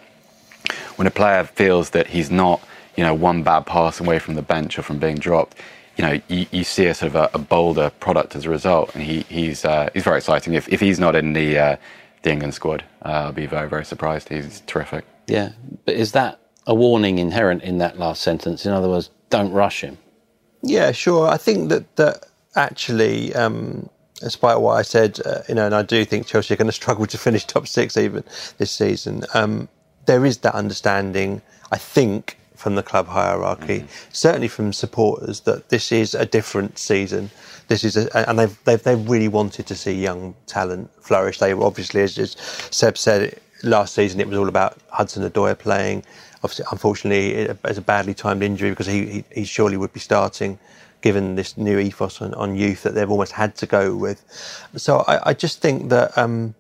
[0.96, 2.62] when a player feels that he's not,
[2.96, 5.58] you know, one bad pass away from the bench or from being dropped,
[5.98, 8.96] you know, you, you see a sort of a, a bolder product as a result,
[8.96, 10.54] and he, he's uh, he's very exciting.
[10.54, 11.76] If, if he's not in the uh,
[12.24, 14.30] the England squad, uh, I'll be very very surprised.
[14.30, 15.06] He's terrific.
[15.28, 15.52] Yeah,
[15.86, 18.66] but is that a warning inherent in that last sentence?
[18.66, 19.98] In other words, don't rush him.
[20.64, 21.28] Yeah, sure.
[21.28, 22.26] I think that that
[22.56, 26.58] actually, um, despite what I said, uh, you know, and I do think Chelsea are
[26.58, 28.24] going to struggle to finish top six even
[28.58, 29.24] this season.
[29.34, 29.70] Um,
[30.06, 35.92] there is that understanding, I think, from the club hierarchy, certainly from supporters, that this
[35.92, 37.30] is a different season.
[37.68, 41.40] This is, a, and they've, they've they've really wanted to see young talent flourish.
[41.40, 42.38] They obviously, as, as
[42.70, 46.04] Seb said last season, it was all about Hudson Odoi playing.
[46.44, 50.00] Obviously, unfortunately, it, as a badly timed injury because he, he he surely would be
[50.00, 50.60] starting
[51.02, 54.24] given this new ethos on, on youth that they've almost had to go with.
[54.76, 56.54] So I, I just think that um,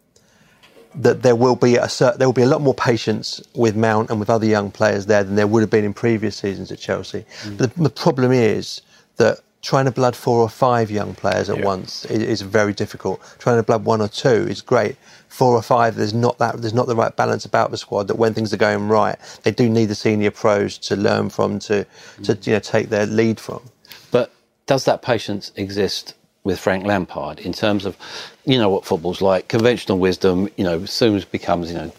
[0.96, 4.10] that there will be a cer- there will be a lot more patience with Mount
[4.10, 6.80] and with other young players there than there would have been in previous seasons at
[6.80, 7.26] Chelsea.
[7.58, 8.82] But the, the problem is
[9.18, 13.22] that trying to blood four or five young players at once is, is very difficult.
[13.40, 14.98] Trying to blood one or two is great.
[15.28, 18.08] Four or five, there's not that there's not the right balance about the squad.
[18.08, 21.60] That when things are going right, they do need the senior pros to learn from,
[21.60, 21.86] to
[22.18, 22.26] mm.
[22.26, 23.62] to you know take their lead from.
[24.12, 24.32] But
[24.66, 27.96] does that patience exist with Frank Lampard in terms of,
[28.46, 29.48] you know, what football's like?
[29.48, 31.92] Conventional wisdom, you know, soon becomes, you know,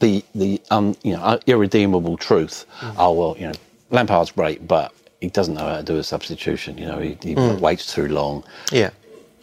[0.00, 2.66] the the um, you know uh, irredeemable truth.
[2.80, 2.94] Mm.
[2.98, 3.54] Oh well, you know,
[3.90, 6.78] Lampard's great, but he doesn't know how to do a substitution.
[6.78, 7.58] You know, he, he mm.
[7.60, 8.44] waits too long.
[8.70, 8.90] Yeah.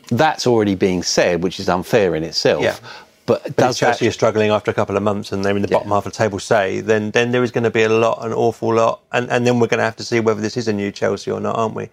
[0.09, 2.63] That's already being said, which is unfair in itself.
[2.63, 2.77] Yeah.
[3.25, 5.55] But But does if Chelsea that, are struggling after a couple of months and they're
[5.55, 7.81] in the bottom half of the table, say, then then there is going to be
[7.81, 10.39] a lot, an awful lot, and, and then we're going to have to see whether
[10.39, 11.89] this is a new Chelsea or not, aren't we?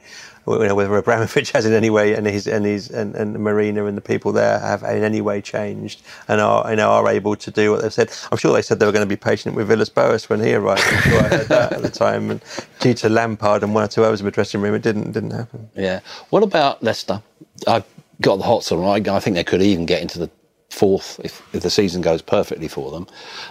[0.46, 3.86] You know, whether Abramovich has in any way, and his and his and, and Marina
[3.86, 7.36] and the people there have in any way changed and are you know are able
[7.36, 8.10] to do what they've said.
[8.30, 10.54] I'm sure they said they were going to be patient with Villas Boas when he
[10.54, 10.82] arrived.
[10.84, 12.40] I'm sure I heard that at the time, and
[12.80, 15.30] due to Lampard and one or two others in the dressing room, it didn't didn't
[15.30, 15.70] happen.
[15.76, 16.00] yeah.
[16.30, 17.22] What about Leicester?
[17.66, 17.84] I've
[18.20, 18.84] got the hots on.
[18.84, 20.30] I, I think they could even get into the
[20.70, 23.06] fourth if, if the season goes perfectly for them.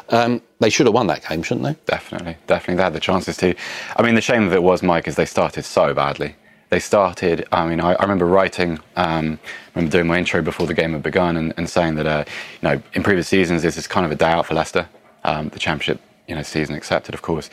[0.10, 1.76] Um, they should have won that game, shouldn't they?
[1.86, 2.76] Definitely, definitely.
[2.76, 3.56] They had the chances to.
[3.96, 6.36] I mean, the shame of it was, Mike, is they started so badly.
[6.72, 7.46] They started.
[7.52, 10.94] I mean, I, I remember writing, um, I remember doing my intro before the game
[10.94, 12.24] had begun, and, and saying that, uh,
[12.62, 14.88] you know, in previous seasons this is kind of a day out for Leicester.
[15.26, 17.50] Um, the Championship, you know, season accepted, of course,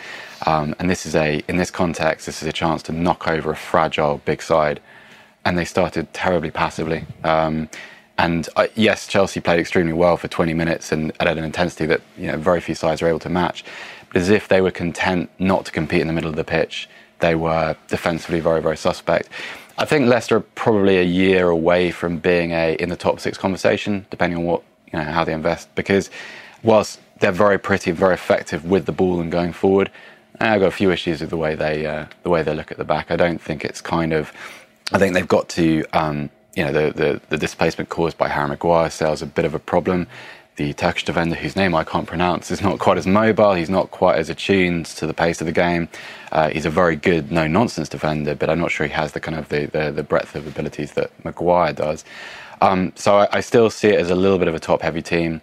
[0.46, 3.50] um, and this is a in this context, this is a chance to knock over
[3.50, 4.80] a fragile big side,
[5.44, 7.04] and they started terribly passively.
[7.24, 7.68] Um,
[8.18, 12.02] and uh, yes, Chelsea played extremely well for 20 minutes and at an intensity that
[12.16, 13.64] you know very few sides are able to match.
[14.12, 16.88] But as if they were content not to compete in the middle of the pitch,
[17.20, 19.28] they were defensively very, very suspect.
[19.78, 23.38] I think Leicester are probably a year away from being a in the top six
[23.38, 25.72] conversation, depending on what you know how they invest.
[25.74, 26.10] Because
[26.62, 29.90] whilst they're very pretty, very effective with the ball and going forward,
[30.40, 32.78] I've got a few issues with the way they uh, the way they look at
[32.78, 33.10] the back.
[33.10, 34.32] I don't think it's kind of.
[34.92, 35.84] I think they've got to.
[35.92, 39.54] Um, you know, the, the, the displacement caused by Harry Maguire is a bit of
[39.54, 40.08] a problem.
[40.58, 43.54] The Turkish defender, whose name I can't pronounce, is not quite as mobile.
[43.54, 45.88] He's not quite as attuned to the pace of the game.
[46.32, 49.20] Uh, he's a very good, no nonsense defender, but I'm not sure he has the
[49.20, 52.04] kind of the, the, the breadth of abilities that Maguire does.
[52.60, 55.00] Um, so I, I still see it as a little bit of a top heavy
[55.00, 55.42] team.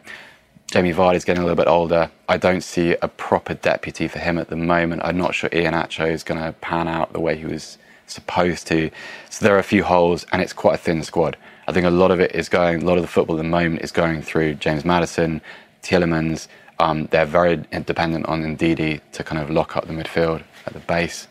[0.70, 2.12] Jamie Vardy's getting a little bit older.
[2.28, 5.02] I don't see a proper deputy for him at the moment.
[5.06, 8.90] I'm not sure Iheanacho is going to pan out the way he was supposed to.
[9.30, 11.38] So there are a few holes, and it's quite a thin squad.
[11.68, 13.50] I think a lot of it is going, a lot of the football at the
[13.50, 15.42] moment is going through James Maddison,
[15.82, 16.48] Tielemans.
[16.80, 20.80] Um, they're very dependent on Ndidi to kind of lock up the midfield at the
[20.80, 21.28] base.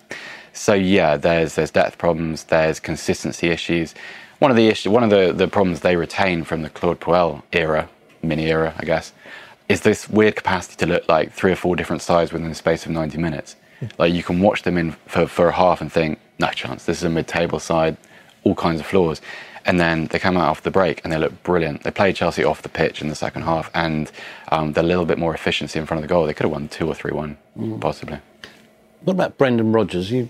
[0.53, 3.95] So yeah, there's there's depth problems, there's consistency issues.
[4.39, 7.43] One of the issue, one of the, the problems they retain from the Claude Puel
[7.53, 7.89] era,
[8.23, 9.13] mini era, I guess,
[9.69, 12.85] is this weird capacity to look like three or four different sides within the space
[12.85, 13.57] of 90 minutes.
[13.99, 16.99] Like you can watch them in for, for a half and think, no chance, this
[16.99, 17.97] is a mid-table side,
[18.43, 19.21] all kinds of flaws.
[19.67, 21.85] And then they come out off the break and they look brilliant.
[21.85, 24.13] They played Chelsea off the pitch in the second half and
[24.53, 26.27] um, they're a little bit more efficiency in front of the goal.
[26.27, 28.19] They could have won 2 or 3-1, possibly.
[29.03, 30.11] What about Brendan Rodgers?
[30.11, 30.29] You,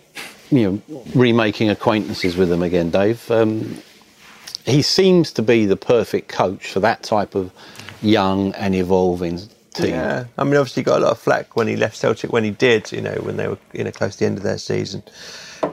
[0.51, 3.29] you know, remaking acquaintances with him again, Dave.
[3.31, 3.83] Um,
[4.65, 7.53] he seems to be the perfect coach for that type of
[8.03, 9.41] young and evolving
[9.75, 9.91] team.
[9.91, 12.33] Yeah, I mean, obviously, he got a lot of flack when he left Celtic.
[12.33, 14.45] When he did, you know, when they were you know close to the end of
[14.45, 15.03] their season,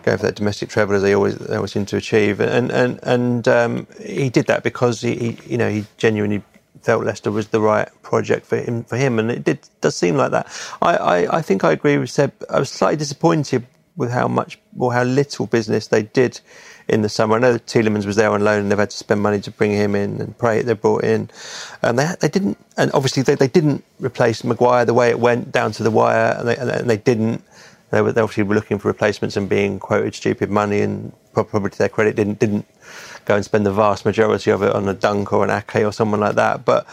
[0.04, 3.00] going for that domestic treble as they always they always seem to achieve, and and
[3.04, 6.44] and um, he did that because he, he you know he genuinely
[6.82, 10.16] felt Leicester was the right project for him for him, and it did does seem
[10.16, 10.48] like that.
[10.82, 12.34] I I, I think I agree with Seb.
[12.50, 16.40] I was slightly disappointed with how much or how little business they did
[16.88, 17.36] in the summer.
[17.36, 19.72] I know Tielemans was there on loan and they've had to spend money to bring
[19.72, 21.30] him in and pray they brought in.
[21.82, 25.52] And they they didn't and obviously they, they didn't replace Maguire the way it went
[25.52, 27.44] down to the wire and they, and they didn't
[27.92, 31.70] they were they obviously were looking for replacements and being quoted stupid money and probably
[31.70, 32.66] to their credit didn't didn't
[33.26, 35.92] go and spend the vast majority of it on a Dunk or an Ake or
[35.92, 36.66] someone like that.
[36.66, 36.88] But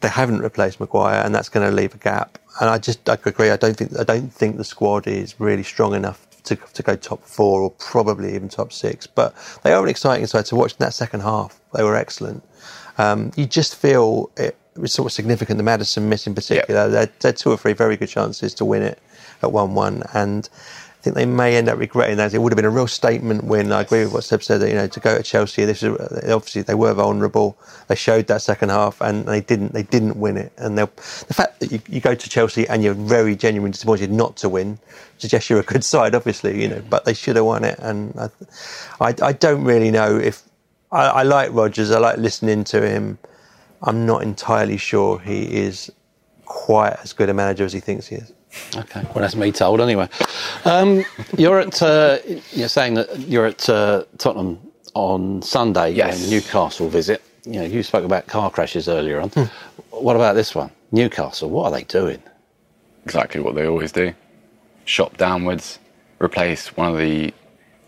[0.00, 2.38] they haven't replaced Maguire, and that's going to leave a gap.
[2.60, 3.50] And I just I agree.
[3.50, 6.96] I don't think I don't think the squad is really strong enough to, to go
[6.96, 9.06] top four or probably even top six.
[9.06, 10.72] But they are an exciting side to watch.
[10.72, 12.42] In that second half, they were excellent.
[12.96, 15.58] Um, you just feel it was sort of significant.
[15.58, 16.90] The Maddison miss in particular.
[16.90, 18.98] Had, they had two or three very good chances to win it
[19.42, 20.48] at one-one, and
[20.98, 22.34] I think they may end up regretting that.
[22.34, 23.70] It would have been a real statement win.
[23.70, 24.60] I agree with what Seb said.
[24.60, 25.96] That, you know, to go to Chelsea, this is
[26.28, 27.56] obviously they were vulnerable.
[27.86, 29.72] They showed that second half, and they didn't.
[29.72, 30.52] They didn't win it.
[30.56, 34.36] And the fact that you, you go to Chelsea and you're very genuinely disappointed not
[34.38, 34.80] to win
[35.18, 36.60] suggests you're a good side, obviously.
[36.60, 37.78] You know, but they should have won it.
[37.78, 38.30] And I,
[39.00, 40.42] I, I don't really know if
[40.90, 41.92] I, I like Rodgers.
[41.92, 43.18] I like listening to him.
[43.82, 45.92] I'm not entirely sure he is
[46.44, 48.32] quite as good a manager as he thinks he is.
[48.76, 50.08] Okay, well that's me told anyway.
[50.64, 51.04] Um,
[51.36, 52.18] you're at uh,
[52.52, 54.58] you're saying that you're at uh, Tottenham
[54.94, 55.92] on Sunday.
[55.92, 56.30] Yes.
[56.30, 57.22] Newcastle visit.
[57.44, 59.30] You know, you spoke about car crashes earlier on.
[59.90, 60.70] What about this one?
[60.92, 61.50] Newcastle.
[61.50, 62.22] What are they doing?
[63.04, 64.12] exactly what they always do.
[64.84, 65.78] Shop downwards,
[66.20, 67.32] replace one of the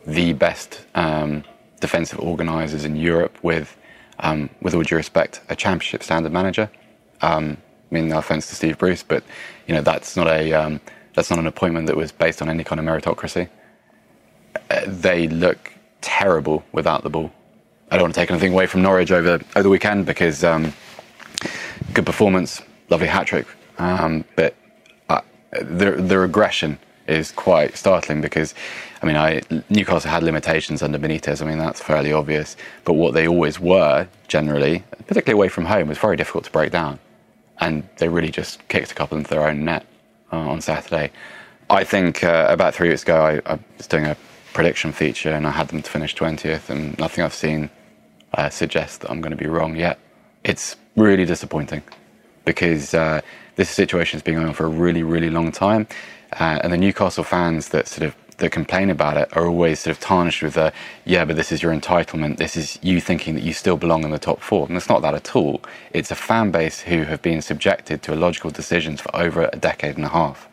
[0.06, 1.44] the best um,
[1.80, 3.76] defensive organisers in Europe with,
[4.20, 6.70] um, with all due respect, a championship standard manager.
[7.20, 7.58] Um,
[7.90, 9.22] I mean, no offence to Steve Bruce, but
[9.70, 10.80] you know that's not a um,
[11.14, 13.48] that's not an appointment that was based on any kind of meritocracy.
[14.68, 17.30] Uh, they look terrible without the ball.
[17.88, 20.72] I don't want to take anything away from Norwich over over the weekend because um,
[21.94, 23.46] good performance, lovely hat trick,
[23.78, 24.56] um, but
[25.08, 25.20] uh,
[25.52, 28.54] the the regression is quite startling because,
[29.02, 31.42] I mean, I, Newcastle had limitations under Benitez.
[31.42, 32.56] I mean, that's fairly obvious.
[32.84, 36.70] But what they always were, generally, particularly away from home, was very difficult to break
[36.72, 36.98] down.
[37.60, 39.86] And they really just kicked a couple into their own net
[40.32, 41.10] uh, on Saturday.
[41.68, 44.16] I think uh, about three weeks ago, I, I, was doing a
[44.52, 47.70] prediction feature and I had them to finish 20th, and nothing I've seen
[48.34, 49.98] uh, suggests that I'm going to be wrong yet.
[50.42, 51.82] It's really disappointing
[52.44, 53.20] because uh,
[53.56, 55.86] this situation has been going on for a really, really long time.
[56.32, 59.96] Uh, and the Newcastle fans that sort of that complain about it are always sort
[59.96, 60.72] of tarnished with the
[61.06, 62.38] yeah, but this is your entitlement.
[62.38, 65.02] This is you thinking that you still belong in the top four, and it's not
[65.02, 65.62] that at all.
[65.92, 69.96] It's a fan base who have been subjected to illogical decisions for over a decade
[69.96, 70.48] and a half,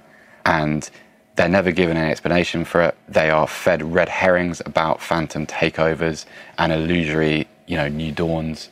[0.45, 0.89] and
[1.35, 2.97] they're never given any explanation for it.
[3.07, 6.25] They are fed red herrings about phantom takeovers
[6.57, 8.69] and illusory, you know, new dawns,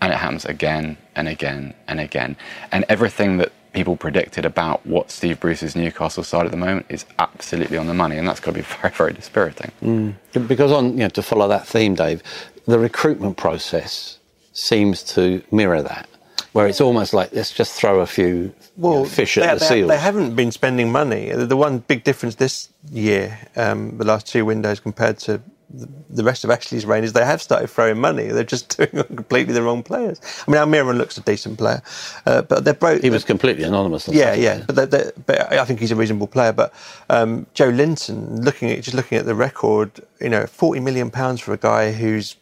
[0.00, 2.36] and it happens again and again and again.
[2.72, 7.04] And everything that people predicted about what Steve Bruce's Newcastle side at the moment is
[7.18, 9.72] absolutely on the money, and that's got to be very, very dispiriting.
[9.82, 10.48] Mm.
[10.48, 12.22] Because on you know to follow that theme, Dave,
[12.66, 14.18] the recruitment process
[14.52, 16.08] seems to mirror that,
[16.52, 19.54] where it's almost like let's just throw a few well, you know, fish they, at
[19.54, 19.88] the they, seals.
[19.88, 21.30] They haven't been spending money.
[21.30, 25.40] The one big difference this year, um, the last two windows compared to
[25.72, 28.28] the rest of Ashley's reign is they have started throwing money.
[28.28, 30.20] They're just doing completely the wrong players.
[30.46, 31.82] I mean, Almiron looks a decent player,
[32.26, 33.02] uh, but they're both.
[33.02, 34.08] He was completely anonymous.
[34.08, 36.52] Yeah, yeah, but, they're, they're, but I think he's a reasonable player.
[36.52, 36.74] But
[37.08, 41.52] um, Joelinton, looking at just looking at the record, you know, forty million pounds for
[41.52, 42.36] a guy who's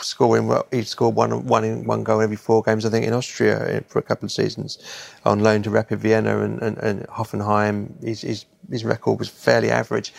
[0.00, 3.82] scoring he scored one one in one goal every four games I think in Austria
[3.86, 4.78] for a couple of seasons
[5.24, 9.70] on loan to Rapid Vienna and, and, and Hoffenheim his, his his record was fairly
[9.70, 10.12] average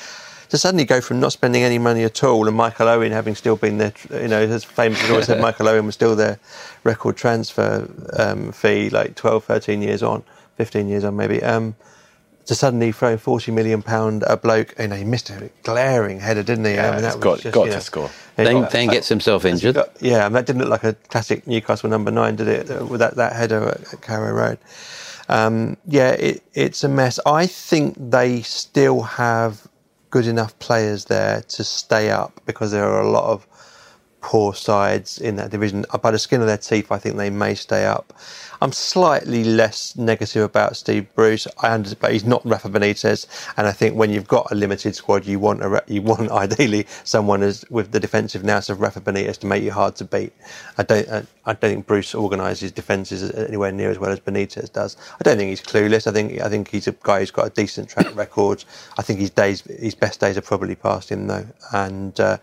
[0.49, 3.55] to suddenly go from not spending any money at all and Michael Owen having still
[3.55, 6.39] been there, you know, as famous as always said, Michael Owen was still their
[6.83, 10.23] record transfer um, fee like 12, 13 years on,
[10.57, 11.41] 15 years on maybe.
[11.43, 11.75] Um,
[12.47, 16.41] to suddenly throw 40 million pound a bloke, you know, he missed a glaring header,
[16.41, 16.73] didn't he?
[16.73, 18.09] Yeah, I mean, that got, just, got you know, to score.
[18.37, 19.75] Then, got, then gets himself injured.
[19.75, 22.87] Got, yeah, and that didn't look like a classic Newcastle number nine, did it?
[22.87, 24.57] With that, that header at Carrow Road.
[25.27, 27.19] Um, yeah, it, it's a mess.
[27.23, 29.67] I think they still have
[30.09, 33.47] good enough players there to stay up because there are a lot of
[34.21, 35.85] poor sides in that division.
[36.01, 38.13] By the skin of their teeth, I think they may stay up.
[38.61, 41.47] I'm slightly less negative about Steve Bruce.
[41.59, 44.95] I understand, but he's not Rafa Benitez, and I think when you've got a limited
[44.95, 48.99] squad, you want a, you want ideally someone as with the defensive nous of Rafa
[48.99, 50.33] Benitez to make you hard to beat.
[50.77, 54.71] I don't I, I don't think Bruce organises defences anywhere near as well as Benitez
[54.73, 54.97] does.
[55.19, 56.07] I don't think he's clueless.
[56.07, 58.65] I think I think he's a guy who's got a decent track record.
[58.97, 62.19] I think his days his best days are probably past him though, and.
[62.19, 62.37] Uh,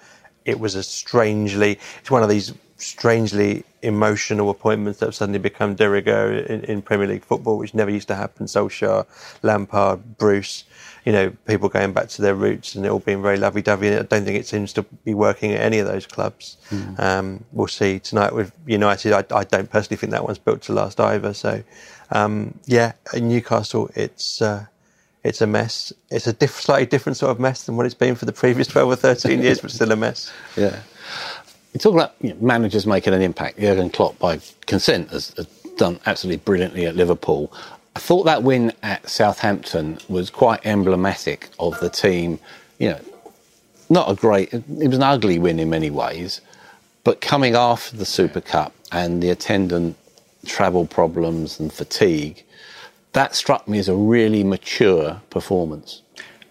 [0.47, 5.75] it was a strangely, it's one of these strangely emotional appointments that have suddenly become
[5.75, 8.47] de rigueur in, in, Premier League football, which never used to happen.
[8.47, 9.07] Solskjaer,
[9.43, 10.65] Lampard, Bruce,
[11.05, 13.97] you know, people going back to their roots and it all being very lovey-dovey.
[13.97, 16.59] I don't think it seems to be working at any of those clubs.
[16.71, 17.01] Mm.
[17.01, 19.13] Um, we'll see tonight with United.
[19.13, 21.33] I, I, don't personally think that one's built to last either.
[21.33, 21.63] So,
[22.11, 24.43] um, yeah, in Newcastle, it's.
[24.43, 24.67] Uh,
[25.27, 25.93] it's a mess.
[26.11, 28.67] It's a diff- slightly different sort of mess than what it's been for the previous
[28.69, 30.33] 12 or 13 years, but still a mess.
[30.57, 30.81] Yeah.
[31.73, 33.59] You talk about you know, managers making an impact.
[33.59, 37.53] Jurgen Klopp, by consent, has, has done absolutely brilliantly at Liverpool.
[37.95, 42.39] I thought that win at Southampton was quite emblematic of the team.
[42.79, 43.01] You know,
[43.91, 46.41] not a great, it was an ugly win in many ways,
[47.05, 49.97] but coming after the Super Cup and the attendant
[50.47, 52.43] travel problems and fatigue,
[53.13, 56.03] that struck me as a really mature performance.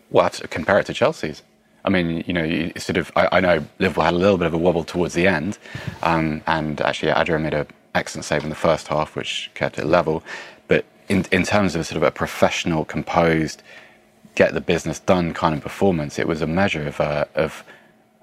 [0.09, 1.43] Well, to compare it to Chelsea's.
[1.83, 3.11] I mean, you know, you sort of.
[3.15, 5.59] I, I, know Liverpool had a little bit of a wobble towards the end,
[6.01, 9.85] um, and actually Adrian made an excellent save in the first half, which kept it
[9.85, 10.23] level.
[10.67, 13.61] But in in terms of sort of a professional, composed,
[14.33, 17.63] get the business done kind of performance, it was a measure of uh, of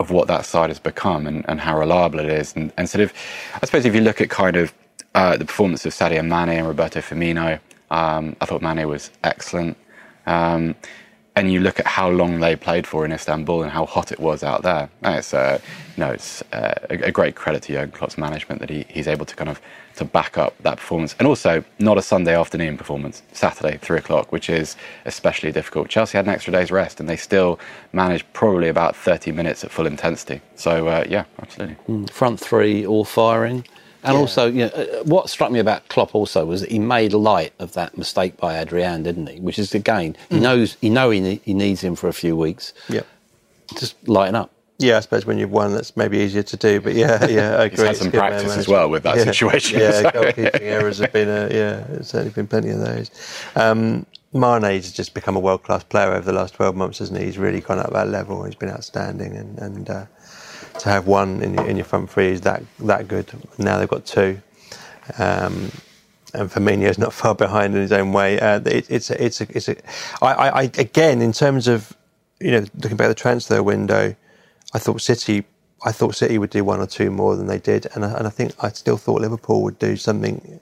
[0.00, 2.54] of what that side has become and, and how reliable it is.
[2.56, 3.12] And, and sort of,
[3.54, 4.74] I suppose if you look at kind of
[5.14, 7.60] uh, the performance of Sadio Mane and Roberto Firmino,
[7.92, 9.76] um, I thought Mane was excellent.
[10.26, 10.74] Um,
[11.34, 14.20] and you look at how long they played for in Istanbul and how hot it
[14.20, 14.90] was out there.
[15.02, 15.58] It's, uh,
[15.96, 19.34] know, it's uh, a, great credit to Jurgen Klopp's management that he, he's able to
[19.34, 19.60] kind of
[19.96, 24.32] to back up that performance, and also not a Sunday afternoon performance, Saturday three o'clock,
[24.32, 24.74] which is
[25.04, 25.88] especially difficult.
[25.88, 27.58] Chelsea had an extra day's rest, and they still
[27.92, 30.40] managed probably about 30 minutes at full intensity.
[30.54, 31.76] So uh, yeah, absolutely.
[31.88, 33.64] Mm, front three all firing.
[34.04, 34.20] And yeah.
[34.20, 37.52] also, you know, uh, what struck me about Klopp also was that he made light
[37.58, 39.40] of that mistake by Adrian, didn't he?
[39.40, 40.42] Which is again, he mm.
[40.42, 42.72] knows he know he, he needs him for a few weeks.
[42.88, 43.02] Yeah,
[43.76, 44.50] just lighten up.
[44.78, 46.80] Yeah, I suppose when you've won, that's maybe easier to do.
[46.80, 47.70] But yeah, yeah, I agree.
[47.70, 47.86] He's agree.
[47.86, 49.24] had some good practice as well with that yeah.
[49.24, 53.10] situation, Yeah, so- goalkeeping errors have been a yeah, there's certainly been plenty of those.
[53.54, 57.26] Um, Mane's just become a world class player over the last twelve months, hasn't he?
[57.26, 58.42] He's really gone up that level.
[58.44, 60.06] He's been outstanding, and and uh,
[60.80, 63.30] to have one in your, in your front three is that that good.
[63.58, 64.40] Now they've got two.
[65.18, 65.70] Um,
[66.34, 68.40] and Firmino's not far behind in his own way.
[68.40, 69.76] Uh, it, it's a, it's a, it's a.
[70.22, 71.96] I, I, I again in terms of
[72.40, 74.14] you know looking back at the transfer window,
[74.74, 75.44] I thought City.
[75.84, 78.26] I thought City would do one or two more than they did, and I, and
[78.26, 80.60] I think I still thought Liverpool would do something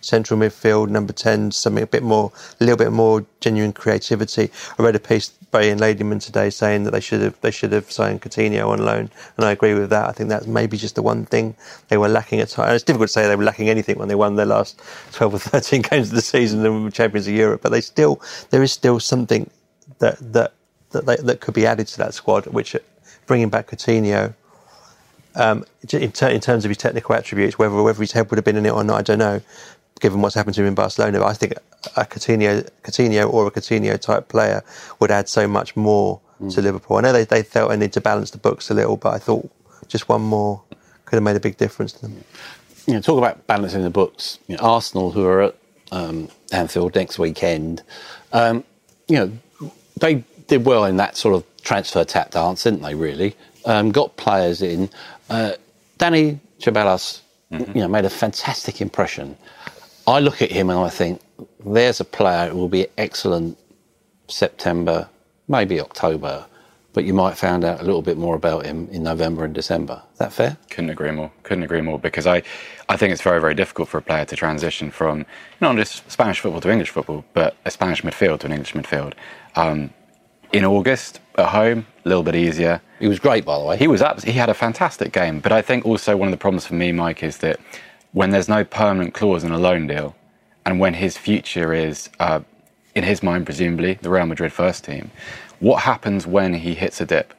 [0.00, 4.50] central midfield, number 10, something a bit more, a little bit more genuine creativity.
[4.78, 7.72] I read a piece by Ian Ladyman today saying that they should have they should
[7.72, 10.08] have signed Coutinho on loan, and I agree with that.
[10.08, 11.54] I think that's maybe just the one thing
[11.88, 12.74] they were lacking at times.
[12.74, 14.80] It's difficult to say they were lacking anything when they won their last
[15.12, 18.20] 12 or 13 games of the season and were champions of Europe, but they still
[18.50, 19.48] there is still something
[19.98, 20.52] that that
[20.90, 22.76] that, they, that could be added to that squad, which
[23.26, 24.34] bringing back Coutinho
[25.34, 28.44] um, in, ter- in terms of his technical attributes, whether whether his head would have
[28.44, 29.40] been in it or not, I don't know.
[30.00, 31.54] Given what's happened to him in Barcelona, but I think
[31.96, 34.62] a Coutinho, Coutinho or a Coutinho type player
[35.00, 36.20] would add so much more
[36.50, 36.98] to Liverpool.
[36.98, 39.18] I know they, they felt they need to balance the books a little, but I
[39.18, 39.50] thought
[39.88, 40.62] just one more
[41.04, 42.24] could have made a big difference to them.
[42.86, 44.38] you know, talk about balancing the books.
[44.46, 45.56] You know, Arsenal, who are at
[45.90, 47.82] um, Anfield next weekend,
[48.32, 48.62] um,
[49.08, 49.70] you know,
[50.00, 52.94] they did well in that sort of transfer tap dance, didn't they?
[52.94, 53.34] Really,
[53.64, 54.90] um, got players in.
[55.28, 55.52] Uh,
[55.98, 57.20] Dani Ceballos,
[57.50, 59.36] you know, made a fantastic impression.
[60.08, 61.20] I look at him and I think,
[61.64, 63.58] there's a player who will be excellent
[64.26, 65.08] September,
[65.48, 66.46] maybe October,
[66.94, 70.02] but you might find out a little bit more about him in November and December.
[70.12, 70.56] Is that fair?
[70.70, 71.30] Couldn't agree more.
[71.42, 72.42] Couldn't agree more because I,
[72.88, 75.26] I think it's very, very difficult for a player to transition from
[75.60, 79.12] not just Spanish football to English football, but a Spanish midfield to an English midfield.
[79.56, 79.90] Um,
[80.52, 82.80] in August at home, a little bit easier.
[82.98, 83.76] He was great, by the way.
[83.76, 86.38] He was abs- he had a fantastic game, but I think also one of the
[86.38, 87.60] problems for me, Mike, is that
[88.12, 90.16] when there's no permanent clause in a loan deal,
[90.66, 92.40] and when his future is, uh,
[92.94, 95.10] in his mind, presumably the Real Madrid first team,
[95.60, 97.34] what happens when he hits a dip?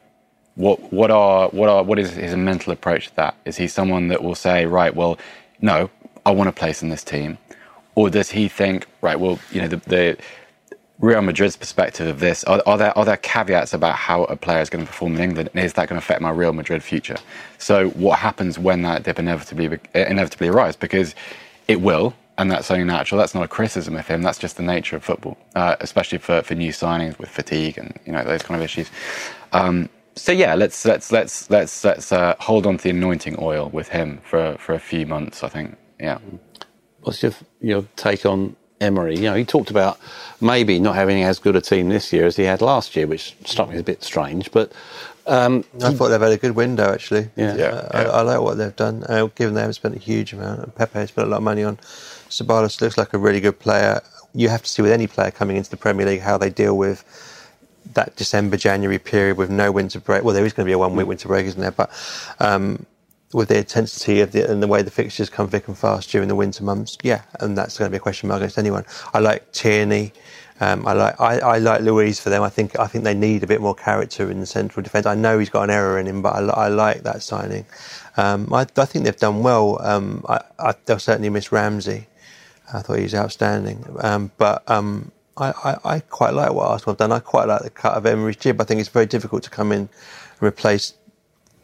[0.56, 3.34] What what are what are what is his mental approach to that?
[3.44, 5.18] Is he someone that will say, right, well,
[5.60, 5.90] no,
[6.26, 7.38] I want a place in this team,
[7.94, 10.16] or does he think, right, well, you know, the, the
[11.00, 12.44] Real Madrid's perspective of this?
[12.44, 15.22] Are, are there are there caveats about how a player is going to perform in
[15.22, 15.50] England?
[15.54, 17.16] And is that going to affect my Real Madrid future?
[17.58, 20.76] So what happens when that dip inevitably inevitably arrives?
[20.76, 21.14] Because
[21.68, 23.18] it will, and that's only natural.
[23.18, 24.22] That's not a criticism of him.
[24.22, 27.98] That's just the nature of football, uh, especially for, for new signings with fatigue and
[28.06, 28.90] you know those kind of issues.
[29.52, 33.70] Um, so yeah, let's let's let's let's let's uh, hold on to the anointing oil
[33.70, 35.44] with him for for a few months.
[35.44, 35.76] I think.
[36.00, 36.18] Yeah.
[37.02, 39.16] What's your your take on Emery?
[39.16, 39.98] You know, he talked about
[40.40, 43.36] maybe not having as good a team this year as he had last year, which
[43.44, 44.50] struck me as a bit strange.
[44.50, 44.72] But
[45.26, 47.28] um, I thought they've had a good window actually.
[47.36, 47.56] Yeah.
[47.56, 48.02] Yeah, Uh, I.
[48.04, 49.04] I like what they've done.
[49.08, 51.42] Uh, given they haven't spent a huge amount, and Pepe has spent a lot of
[51.42, 51.76] money on.
[52.30, 54.00] Ceballos looks like a really good player.
[54.34, 56.76] You have to see with any player coming into the Premier League how they deal
[56.78, 57.04] with
[57.94, 60.22] that December January period with no winter break.
[60.22, 61.72] Well, there is going to be a one week winter break, isn't there?
[61.72, 61.90] But
[62.38, 62.86] um,
[63.32, 66.28] with the intensity of the and the way the fixtures come thick and fast during
[66.28, 68.84] the winter months, yeah, and that's going to be a question mark against anyone.
[69.14, 70.12] I like Tierney.
[70.62, 72.42] Um, I like I, I like Luiz for them.
[72.42, 75.06] I think I think they need a bit more character in the central defence.
[75.06, 77.64] I know he's got an error in him, but I, I like that signing.
[78.16, 79.80] Um, I, I think they've done well.
[79.80, 82.08] Um, I, they'll certainly miss Ramsey.
[82.72, 83.84] I thought he was outstanding.
[84.00, 87.12] Um, but um, I quite like what Arsenal have done.
[87.12, 88.60] I quite like the cut of Emery's jib.
[88.60, 89.88] I think it's very difficult to come in and
[90.42, 90.92] replace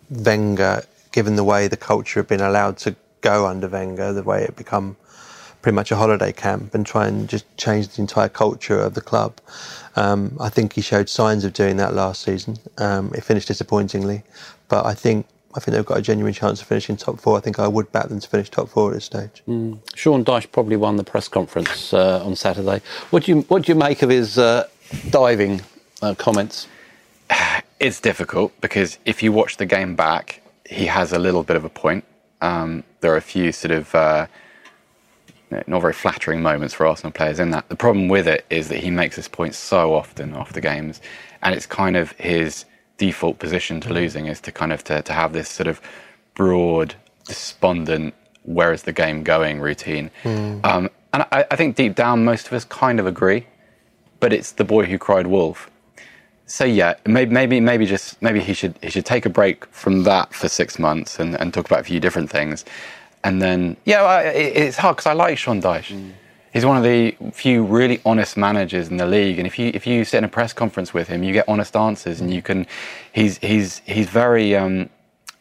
[0.09, 0.85] Wenger,
[1.17, 4.55] given the way the culture had been allowed to go under Wenger, the way it
[4.55, 4.95] become
[5.62, 9.01] pretty much a holiday camp, and try and just change the entire culture of the
[9.01, 9.41] club.
[9.97, 12.59] Um, I think he showed signs of doing that last season.
[12.77, 14.25] Um, it finished disappointingly,
[14.69, 17.39] but I think I think they've got a genuine chance of finishing top four.
[17.39, 19.43] I think I would back them to finish top four at this stage.
[19.95, 22.83] Sean Dyche probably won the press conference uh, on Saturday.
[23.09, 24.69] What do you what do you make of his uh,
[25.09, 25.62] diving
[26.03, 26.69] uh, comments?
[27.79, 31.64] It's difficult because if you watch the game back, he has a little bit of
[31.64, 32.05] a point.
[32.41, 34.27] Um, there are a few sort of uh,
[35.67, 37.69] not very flattering moments for Arsenal players in that.
[37.69, 41.01] The problem with it is that he makes this point so often after games,
[41.43, 42.64] and it's kind of his
[42.99, 45.81] default position to losing is to kind of to, to have this sort of
[46.35, 46.95] broad,
[47.27, 50.11] despondent, where is the game going routine.
[50.64, 53.47] Um, and I, I think deep down, most of us kind of agree,
[54.21, 55.71] but it's the boy who cried wolf.
[56.47, 60.05] So yeah, maybe maybe maybe just maybe he should he should take a break from
[60.05, 62.64] that for six months and, and talk about a few different things,
[63.24, 66.12] and then yeah, I, it, it's hard because I like Sean Dyche.
[66.53, 69.88] He's one of the few really honest managers in the league, and if you if
[69.88, 72.66] you sit in a press conference with him, you get honest answers, and you can.
[73.12, 74.55] He's he's he's very.
[74.55, 74.88] Um,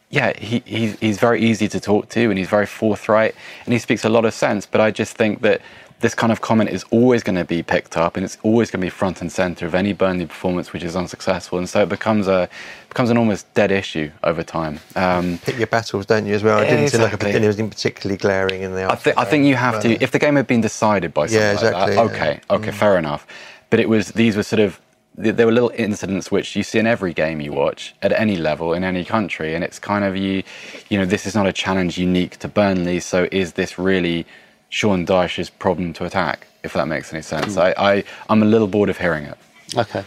[0.08, 3.34] yeah, he, he's, he's very easy to talk to and he's very forthright
[3.64, 4.64] and he speaks a lot of sense.
[4.64, 5.60] But I just think that
[6.00, 8.80] this kind of comment is always going to be picked up and it's always going
[8.80, 11.58] to be front and center of any Burnley performance which is unsuccessful.
[11.58, 12.48] And so it becomes a
[12.88, 14.80] becomes an almost dead issue over time.
[14.94, 16.58] Um, Pick your battles, don't you, as well?
[16.58, 17.08] I didn't exactly.
[17.08, 20.02] see like a, anything particularly glaring in the I, th- I think you have to,
[20.02, 22.02] if the game had been decided by something Yeah, like exactly, that, yeah.
[22.12, 23.26] okay, okay, fair enough.
[23.70, 24.80] But it was, these were sort of,
[25.22, 28.36] th- there were little incidents which you see in every game you watch at any
[28.36, 29.54] level in any country.
[29.54, 30.42] And it's kind of you,
[30.90, 33.00] you know, this is not a challenge unique to Burnley.
[33.00, 34.26] So is this really
[34.68, 37.56] Sean Dyche's problem to attack, if that makes any sense?
[37.56, 39.38] I, I, I'm a little bored of hearing it.
[39.76, 40.04] Okay.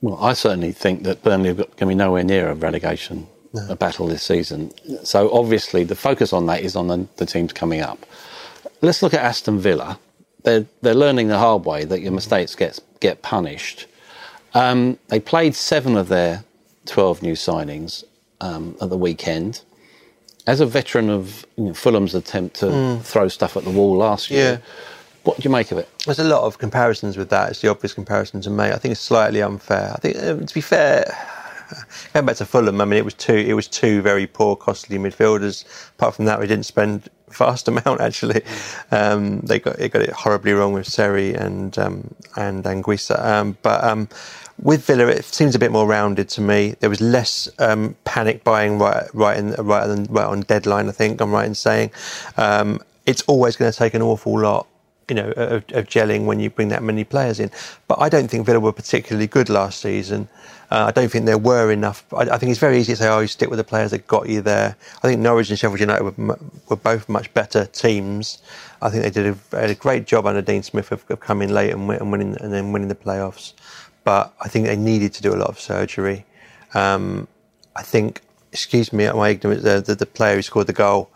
[0.00, 3.26] Well, I certainly think that Burnley are going to be nowhere near a relegation
[3.68, 4.72] a battle this season.
[5.04, 8.04] So obviously the focus on that is on the, the teams coming up.
[8.80, 9.98] Let's look at Aston Villa.
[10.42, 13.86] They're they're learning the hard way that your mistakes get get punished.
[14.52, 16.44] Um, they played seven of their
[16.84, 18.04] twelve new signings
[18.40, 19.62] um, at the weekend.
[20.46, 24.30] As a veteran of you know, Fulham's attempt to throw stuff at the wall last
[24.30, 24.58] year, Yeah.
[25.22, 25.88] what do you make of it?
[26.04, 27.50] There's a lot of comparisons with that.
[27.50, 28.72] It's the obvious comparison to make.
[28.72, 29.92] I think it's slightly unfair.
[29.94, 31.16] I think, uh, to be fair,
[32.12, 33.34] going back to Fulham, I mean, it was two.
[33.36, 35.64] It was two very poor, costly midfielders.
[35.98, 38.00] Apart from that, we didn't spend vast amount.
[38.00, 38.42] Actually,
[38.90, 43.22] um, they got it got it horribly wrong with Seri and um, and Anguissa.
[43.24, 44.08] Um, but um,
[44.62, 46.74] with Villa, it seems a bit more rounded to me.
[46.80, 50.88] There was less um, panic buying right right in right on, right on deadline.
[50.88, 51.90] I think I'm right in saying
[52.36, 54.66] um, it's always going to take an awful lot
[55.08, 57.50] you know, of, of gelling when you bring that many players in.
[57.88, 60.28] But I don't think Villa were particularly good last season.
[60.74, 62.04] Uh, I don't think there were enough.
[62.12, 64.08] I, I think it's very easy to say, oh, you stick with the players that
[64.08, 64.74] got you there.
[65.04, 66.36] I think Norwich and Sheffield United were,
[66.68, 68.42] were both much better teams.
[68.82, 71.70] I think they did a, a great job under Dean Smith of, of coming late
[71.70, 73.52] and, and winning and then winning the playoffs.
[74.02, 76.26] But I think they needed to do a lot of surgery.
[76.74, 77.28] Um,
[77.76, 81.08] I think, excuse me, my ignorance, the, the, the player who scored the goal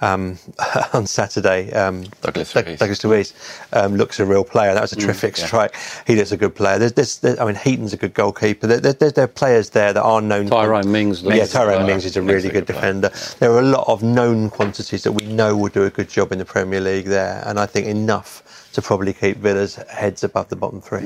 [0.00, 0.38] um,
[0.92, 2.78] on Saturday, um, Douglas Doug- Luiz.
[2.78, 3.34] Douglas Luiz,
[3.72, 4.74] um, looks a real player.
[4.74, 5.46] That was a terrific yeah.
[5.46, 5.76] strike.
[6.06, 6.78] He looks a good player.
[6.78, 8.66] There's, there's, there, I mean, Heaton's a good goalkeeper.
[8.66, 10.46] There, there, there, are players there that are known.
[10.46, 13.10] Tyrone Mings Yeah, Tyrone Mings is a really good good defender.
[13.38, 16.32] There are a lot of known quantities that we know will do a good job
[16.32, 18.42] in the Premier League there, and I think enough
[18.72, 21.00] to probably keep Villa's heads above the bottom three.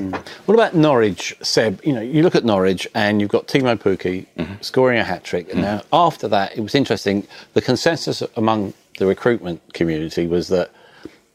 [0.45, 1.83] What about Norwich, Seb?
[1.83, 4.27] You know, you look at Norwich and you've got Teemu Pukki
[4.63, 7.25] scoring a hat trick, and now after that, it was interesting.
[7.53, 10.71] The consensus among the recruitment community was that,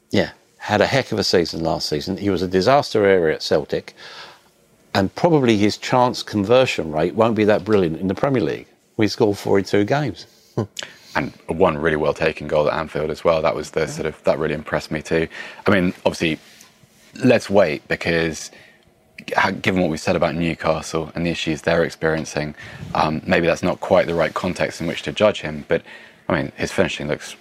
[0.09, 2.17] yeah, had a heck of a season last season.
[2.17, 3.95] He was a disaster area at Celtic,
[4.93, 8.67] and probably his chance conversion rate won't be that brilliant in the Premier League.
[8.97, 10.25] We scored four in two games.
[11.15, 13.41] and one really well taken goal at Anfield as well.
[13.41, 15.27] That was the sort of that really impressed me too.
[15.65, 16.39] I mean, obviously,
[17.23, 18.51] let's wait because
[19.61, 22.55] given what we've said about Newcastle and the issues they're experiencing,
[22.95, 25.65] um, maybe that's not quite the right context in which to judge him.
[25.67, 25.83] But
[26.29, 27.35] I mean, his finishing looks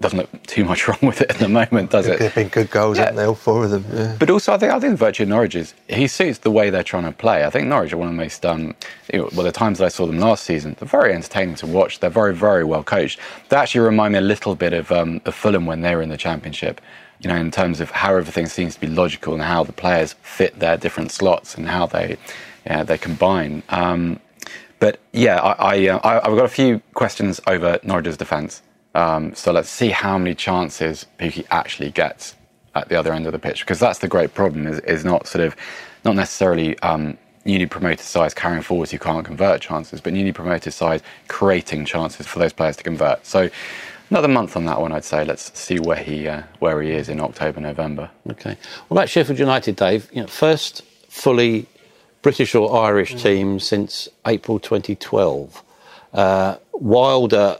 [0.00, 2.18] doesn't look too much wrong with it at the moment, does it?
[2.18, 3.04] They've been good goals, Yeah.
[3.04, 3.24] haven't they?
[3.24, 3.84] All four of them.
[3.92, 4.16] Yeah.
[4.18, 6.70] But also, I think I think the virtue of Norwich is he suits the way
[6.70, 7.44] they're trying to play.
[7.44, 8.74] I think Norwich are one of the most um,
[9.12, 11.66] you know, well, the times that I saw them last season, they're very entertaining to
[11.66, 12.00] watch.
[12.00, 13.20] They're very very well coached.
[13.50, 16.08] They actually remind me a little bit of um, of Fulham when they were in
[16.08, 16.80] the Championship.
[17.20, 20.14] You know, in terms of how everything seems to be logical and how the players
[20.22, 22.16] fit their different slots and how they
[22.64, 23.62] yeah, they combine.
[23.68, 24.20] Um,
[24.78, 28.62] but yeah, I, I, uh, I, I've got a few questions over Norwich's defence.
[28.94, 32.34] Um, so let's see how many chances Pukki actually gets
[32.74, 34.66] at the other end of the pitch, because that's the great problem.
[34.66, 35.56] Is, is not sort of
[36.04, 40.72] not necessarily um, newly promoted sides carrying forwards who can't convert chances, but newly promoted
[40.72, 43.24] sides creating chances for those players to convert.
[43.26, 43.48] So
[44.10, 45.24] another month on that one, I'd say.
[45.24, 48.10] Let's see where he uh, where he is in October, November.
[48.30, 48.56] Okay.
[48.88, 50.08] What about Sheffield United, Dave?
[50.12, 51.66] You know, first fully
[52.22, 55.62] British or Irish team since April 2012.
[56.12, 57.58] Uh, Wilder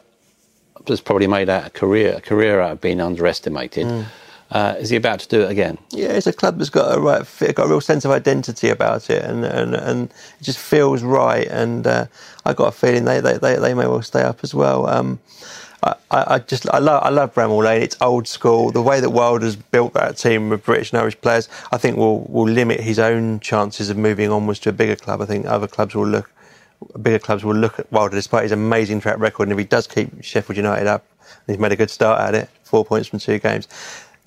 [0.91, 4.07] has probably made out a career a career out of being underestimated.
[4.51, 5.78] Uh, is he about to do it again?
[5.91, 8.68] Yeah, it's a club that's got a right fit, got a real sense of identity
[8.68, 11.47] about it, and and, and it just feels right.
[11.47, 12.07] And uh,
[12.45, 14.88] I got a feeling they, they, they, they may well stay up as well.
[14.88, 15.20] Um,
[15.84, 17.82] I, I I just I love I love Bramall Lane.
[17.82, 18.72] It's old school.
[18.72, 22.22] The way that Wilder's built that team of British and Irish players, I think will
[22.24, 25.22] will limit his own chances of moving onwards to a bigger club.
[25.22, 26.28] I think other clubs will look
[27.01, 29.45] bigger clubs will look at Wilder despite his amazing track record.
[29.45, 31.05] And if he does keep Sheffield United up,
[31.47, 33.68] he's made a good start at it, four points from two games.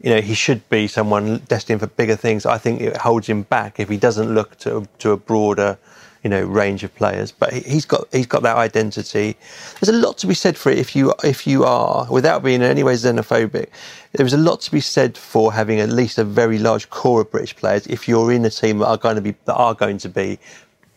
[0.02, 2.46] You know, he should be someone destined for bigger things.
[2.46, 5.78] I think it holds him back if he doesn't look to to a broader,
[6.24, 7.32] you know range of players.
[7.32, 9.36] But he's got he's got that identity.
[9.80, 12.62] There's a lot to be said for it if you if you are without being
[12.62, 13.68] in any way xenophobic.
[14.14, 17.32] There's a lot to be said for having at least a very large core of
[17.32, 17.86] British players.
[17.88, 20.40] If you're in a team that are going to be that are going to be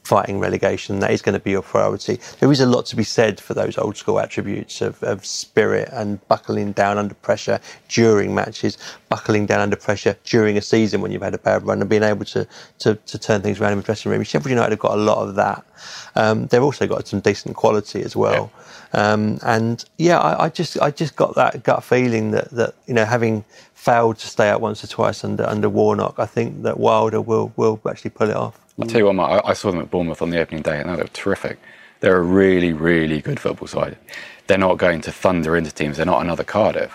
[0.06, 1.00] fighting relegation.
[1.00, 2.20] That is going to be your priority.
[2.38, 5.88] There is a lot to be said for those old school attributes of, of spirit
[5.92, 8.78] and buckling down under pressure during matches,
[9.08, 12.02] buckling down under pressure during a season when you've had a bad run, and being
[12.02, 12.46] able to
[12.80, 14.22] to, to turn things around in the dressing room.
[14.22, 15.64] Sheffield United have got a lot of that.
[16.14, 18.50] Um, they've also got some decent quality as well.
[18.94, 19.12] Yeah.
[19.12, 22.94] Um, and yeah, I, I, just I just got that gut feeling that that you
[22.94, 23.44] know having
[23.74, 27.52] failed to stay out once or twice under under Warnock, I think that Wilder will
[27.56, 28.58] will actually pull it off.
[28.80, 30.90] I'll tell you what, I, I saw them at Bournemouth on the opening day, and
[30.90, 31.58] they were terrific.
[32.00, 33.96] They're a really, really good football side.
[34.46, 35.96] They're not going to thunder into teams.
[35.96, 36.92] They're not another Cardiff.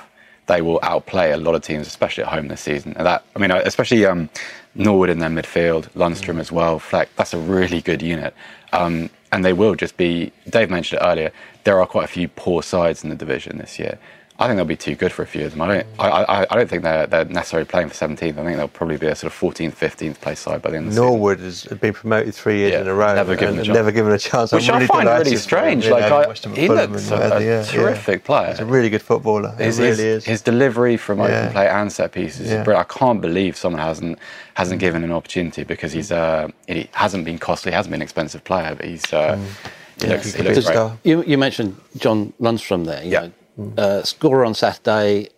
[0.51, 2.91] They will outplay a lot of teams, especially at home this season.
[2.97, 4.29] And that, I mean, especially um,
[4.75, 7.07] Norwood in their midfield, Lundstram as well, Fleck.
[7.15, 8.33] That's a really good unit.
[8.73, 10.33] Um, and they will just be.
[10.49, 11.31] Dave mentioned it earlier.
[11.63, 13.97] There are quite a few poor sides in the division this year.
[14.41, 15.61] I think they'll be too good for a few of them.
[15.61, 15.87] I don't.
[15.99, 18.39] I, I, I don't think they're, they're necessarily playing for 17th.
[18.39, 20.87] I think they'll probably be a sort of 14th, 15th place side by the end
[20.87, 21.05] of the season.
[21.05, 21.69] Norwood season.
[21.69, 23.13] has been promoted three years yeah, in a row.
[23.13, 23.75] Never given a chance.
[23.75, 24.51] Never given a chance.
[24.51, 25.87] Which really I find really strange.
[25.87, 28.25] Like I, he looks a, a yeah, terrific yeah.
[28.25, 28.49] player.
[28.49, 29.53] He's a really good footballer.
[29.57, 30.25] He his, really his, is.
[30.25, 32.49] His delivery from open play and set pieces.
[32.49, 32.65] Yeah.
[32.67, 34.17] I can't believe someone hasn't
[34.55, 34.81] hasn't mm.
[34.81, 38.73] given an opportunity because he's uh, he hasn't been costly, hasn't been an expensive player,
[38.73, 39.13] but he's.
[39.13, 39.71] Uh, mm.
[39.99, 40.91] He looks, he looks great.
[41.03, 43.03] You, you, mentioned John Lundstram there.
[43.03, 43.27] yeah.
[43.27, 43.31] Know,
[43.77, 45.29] uh, scorer on Saturday,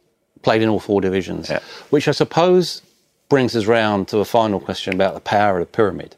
[0.42, 1.60] played in all four divisions, yeah.
[1.90, 2.82] which I suppose
[3.30, 6.16] brings us round to a final question about the power of the pyramid.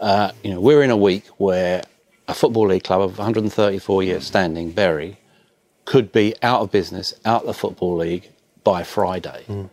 [0.00, 1.82] Uh, you know, we're in a week where
[2.26, 5.18] a football league club of 134 years standing, Bury,
[5.84, 8.30] could be out of business, out of the football league
[8.64, 9.44] by Friday.
[9.46, 9.70] Mm.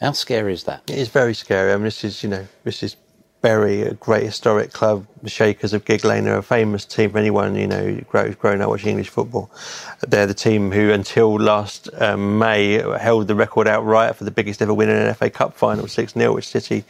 [0.00, 0.82] How scary is that?
[0.88, 1.72] It is very scary.
[1.72, 2.96] I mean, this is you know, this is
[3.42, 5.06] Bury, a great historic club.
[5.22, 8.60] The Shakers of Gigg Lane are a famous team for anyone you know who's grown
[8.60, 9.50] up watching English football.
[10.06, 14.60] They're the team who, until last um, May, held the record outright for the biggest
[14.60, 16.84] ever win in an FA Cup final, six 0 which City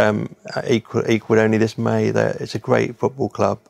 [0.00, 0.34] um,
[0.66, 2.10] equal, equaled only this May.
[2.10, 3.60] They're, it's a great football club.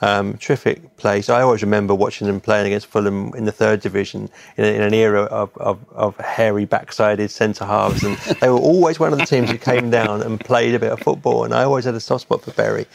[0.00, 1.28] Um, terrific place.
[1.28, 4.92] I always remember watching them playing against Fulham in the third division in, in an
[4.92, 9.26] era of, of, of hairy backsided centre halves, and they were always one of the
[9.26, 11.44] teams who came down and played a bit of football.
[11.44, 12.86] And I always had a soft spot for Bury,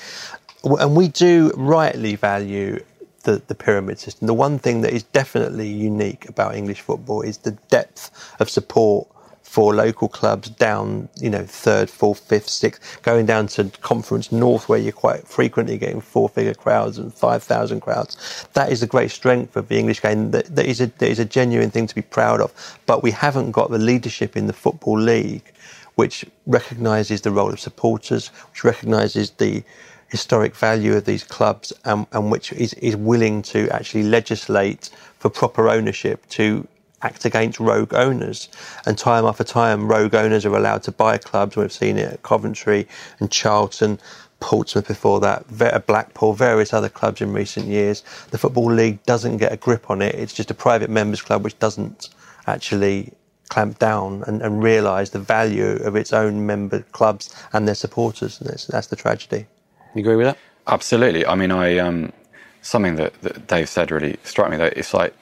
[0.64, 2.84] and we do rightly value
[3.24, 4.28] the, the, pyramid system.
[4.28, 9.08] The one thing that is definitely unique about English football is the depth of support
[9.50, 14.70] for local clubs down, you know, third, fourth, fifth, sixth, going down to Conference North
[14.70, 18.48] where you're quite frequently getting four figure crowds and 5,000 crowds.
[18.54, 20.30] That is a great strength of the English game.
[20.30, 22.54] That, that, is a, that is a genuine thing to be proud of.
[22.86, 25.52] But we haven't got the leadership in the Football League
[25.96, 29.64] which recognises the role of supporters, which recognises the
[30.10, 35.30] historic value of these clubs and, and which is, is willing to actually legislate for
[35.32, 36.68] proper ownership to
[37.02, 38.50] act against rogue owners.
[38.86, 41.56] And time after time, rogue owners are allowed to buy clubs.
[41.56, 42.88] We've seen it at Coventry
[43.20, 44.00] and Charlton.
[44.42, 48.04] Portsmouth before that, Blackpool, various other clubs in recent years.
[48.32, 50.16] The Football League doesn't get a grip on it.
[50.16, 52.10] It's just a private members club which doesn't
[52.48, 53.12] actually
[53.50, 58.40] clamp down and, and realise the value of its own member clubs and their supporters.
[58.40, 59.46] And that's the tragedy.
[59.94, 60.38] You agree with that?
[60.68, 61.26] Absolutely.
[61.26, 62.14] I mean, I um,
[62.62, 64.58] something that, that Dave said really struck me.
[64.58, 65.14] That it's like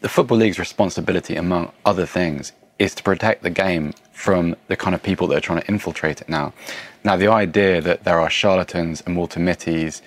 [0.00, 4.94] the Football League's responsibility, among other things, is to protect the game from the kind
[4.94, 6.52] of people that are trying to infiltrate it now.
[7.04, 10.00] Now, the idea that there are charlatans and Walter Mitties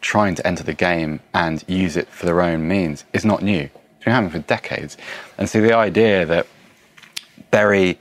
[0.00, 3.68] trying to enter the game and use it for their own means is not new.
[3.96, 4.96] It's been happening for decades.
[5.36, 6.46] And so the idea that
[7.50, 7.98] Bury,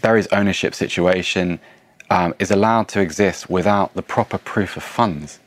[0.00, 1.60] Bury's ownership situation
[2.08, 5.38] um, is allowed to exist without the proper proof of funds,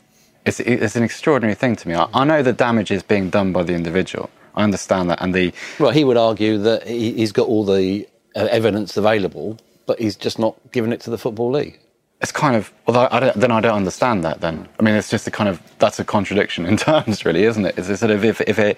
[0.45, 1.95] it's, it's an extraordinary thing to me.
[1.95, 4.29] I, I know the damage is being done by the individual.
[4.59, 5.21] I understand that.
[5.21, 9.57] And the well, he would argue that he, has got all the uh, evidence available,
[9.85, 11.79] but he's just not given it to the football league.
[12.21, 14.41] It's kind of well, I don't, then I don't understand that.
[14.41, 17.65] Then I mean, it's just a kind of that's a contradiction in terms, really, isn't
[17.65, 17.77] it?
[17.77, 18.77] It's a sort of if if it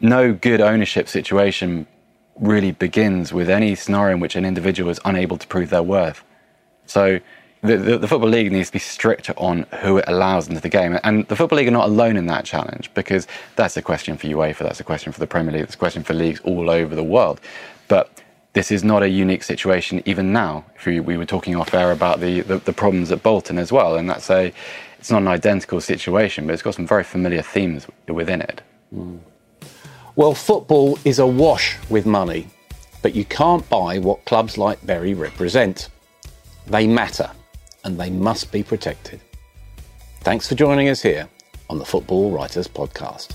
[0.00, 1.86] no good ownership situation
[2.36, 6.22] really begins with any scenario in which an individual is unable to prove their worth.
[6.84, 7.20] So
[7.62, 10.68] the, the, the, Football League needs to be stricter on who it allows into the
[10.68, 10.98] game.
[11.04, 14.26] And the Football League are not alone in that challenge because that's a question for
[14.26, 16.94] UEFA, that's a question for the Premier League, that's a question for leagues all over
[16.94, 17.40] the world.
[17.86, 18.10] But
[18.52, 20.64] this is not a unique situation even now.
[20.74, 23.70] If we, we were talking off air about the, the, the, problems at Bolton as
[23.70, 24.52] well, and that's a,
[24.98, 28.60] it's not an identical situation, but it's got some very familiar themes within it.
[28.94, 29.20] Mm.
[30.16, 32.48] Well, football is awash with money,
[33.02, 35.88] but you can't buy what clubs like Bury represent.
[36.66, 37.30] They matter
[37.84, 39.20] and they must be protected.
[40.20, 41.28] Thanks for joining us here
[41.68, 43.34] on the Football Writers Podcast.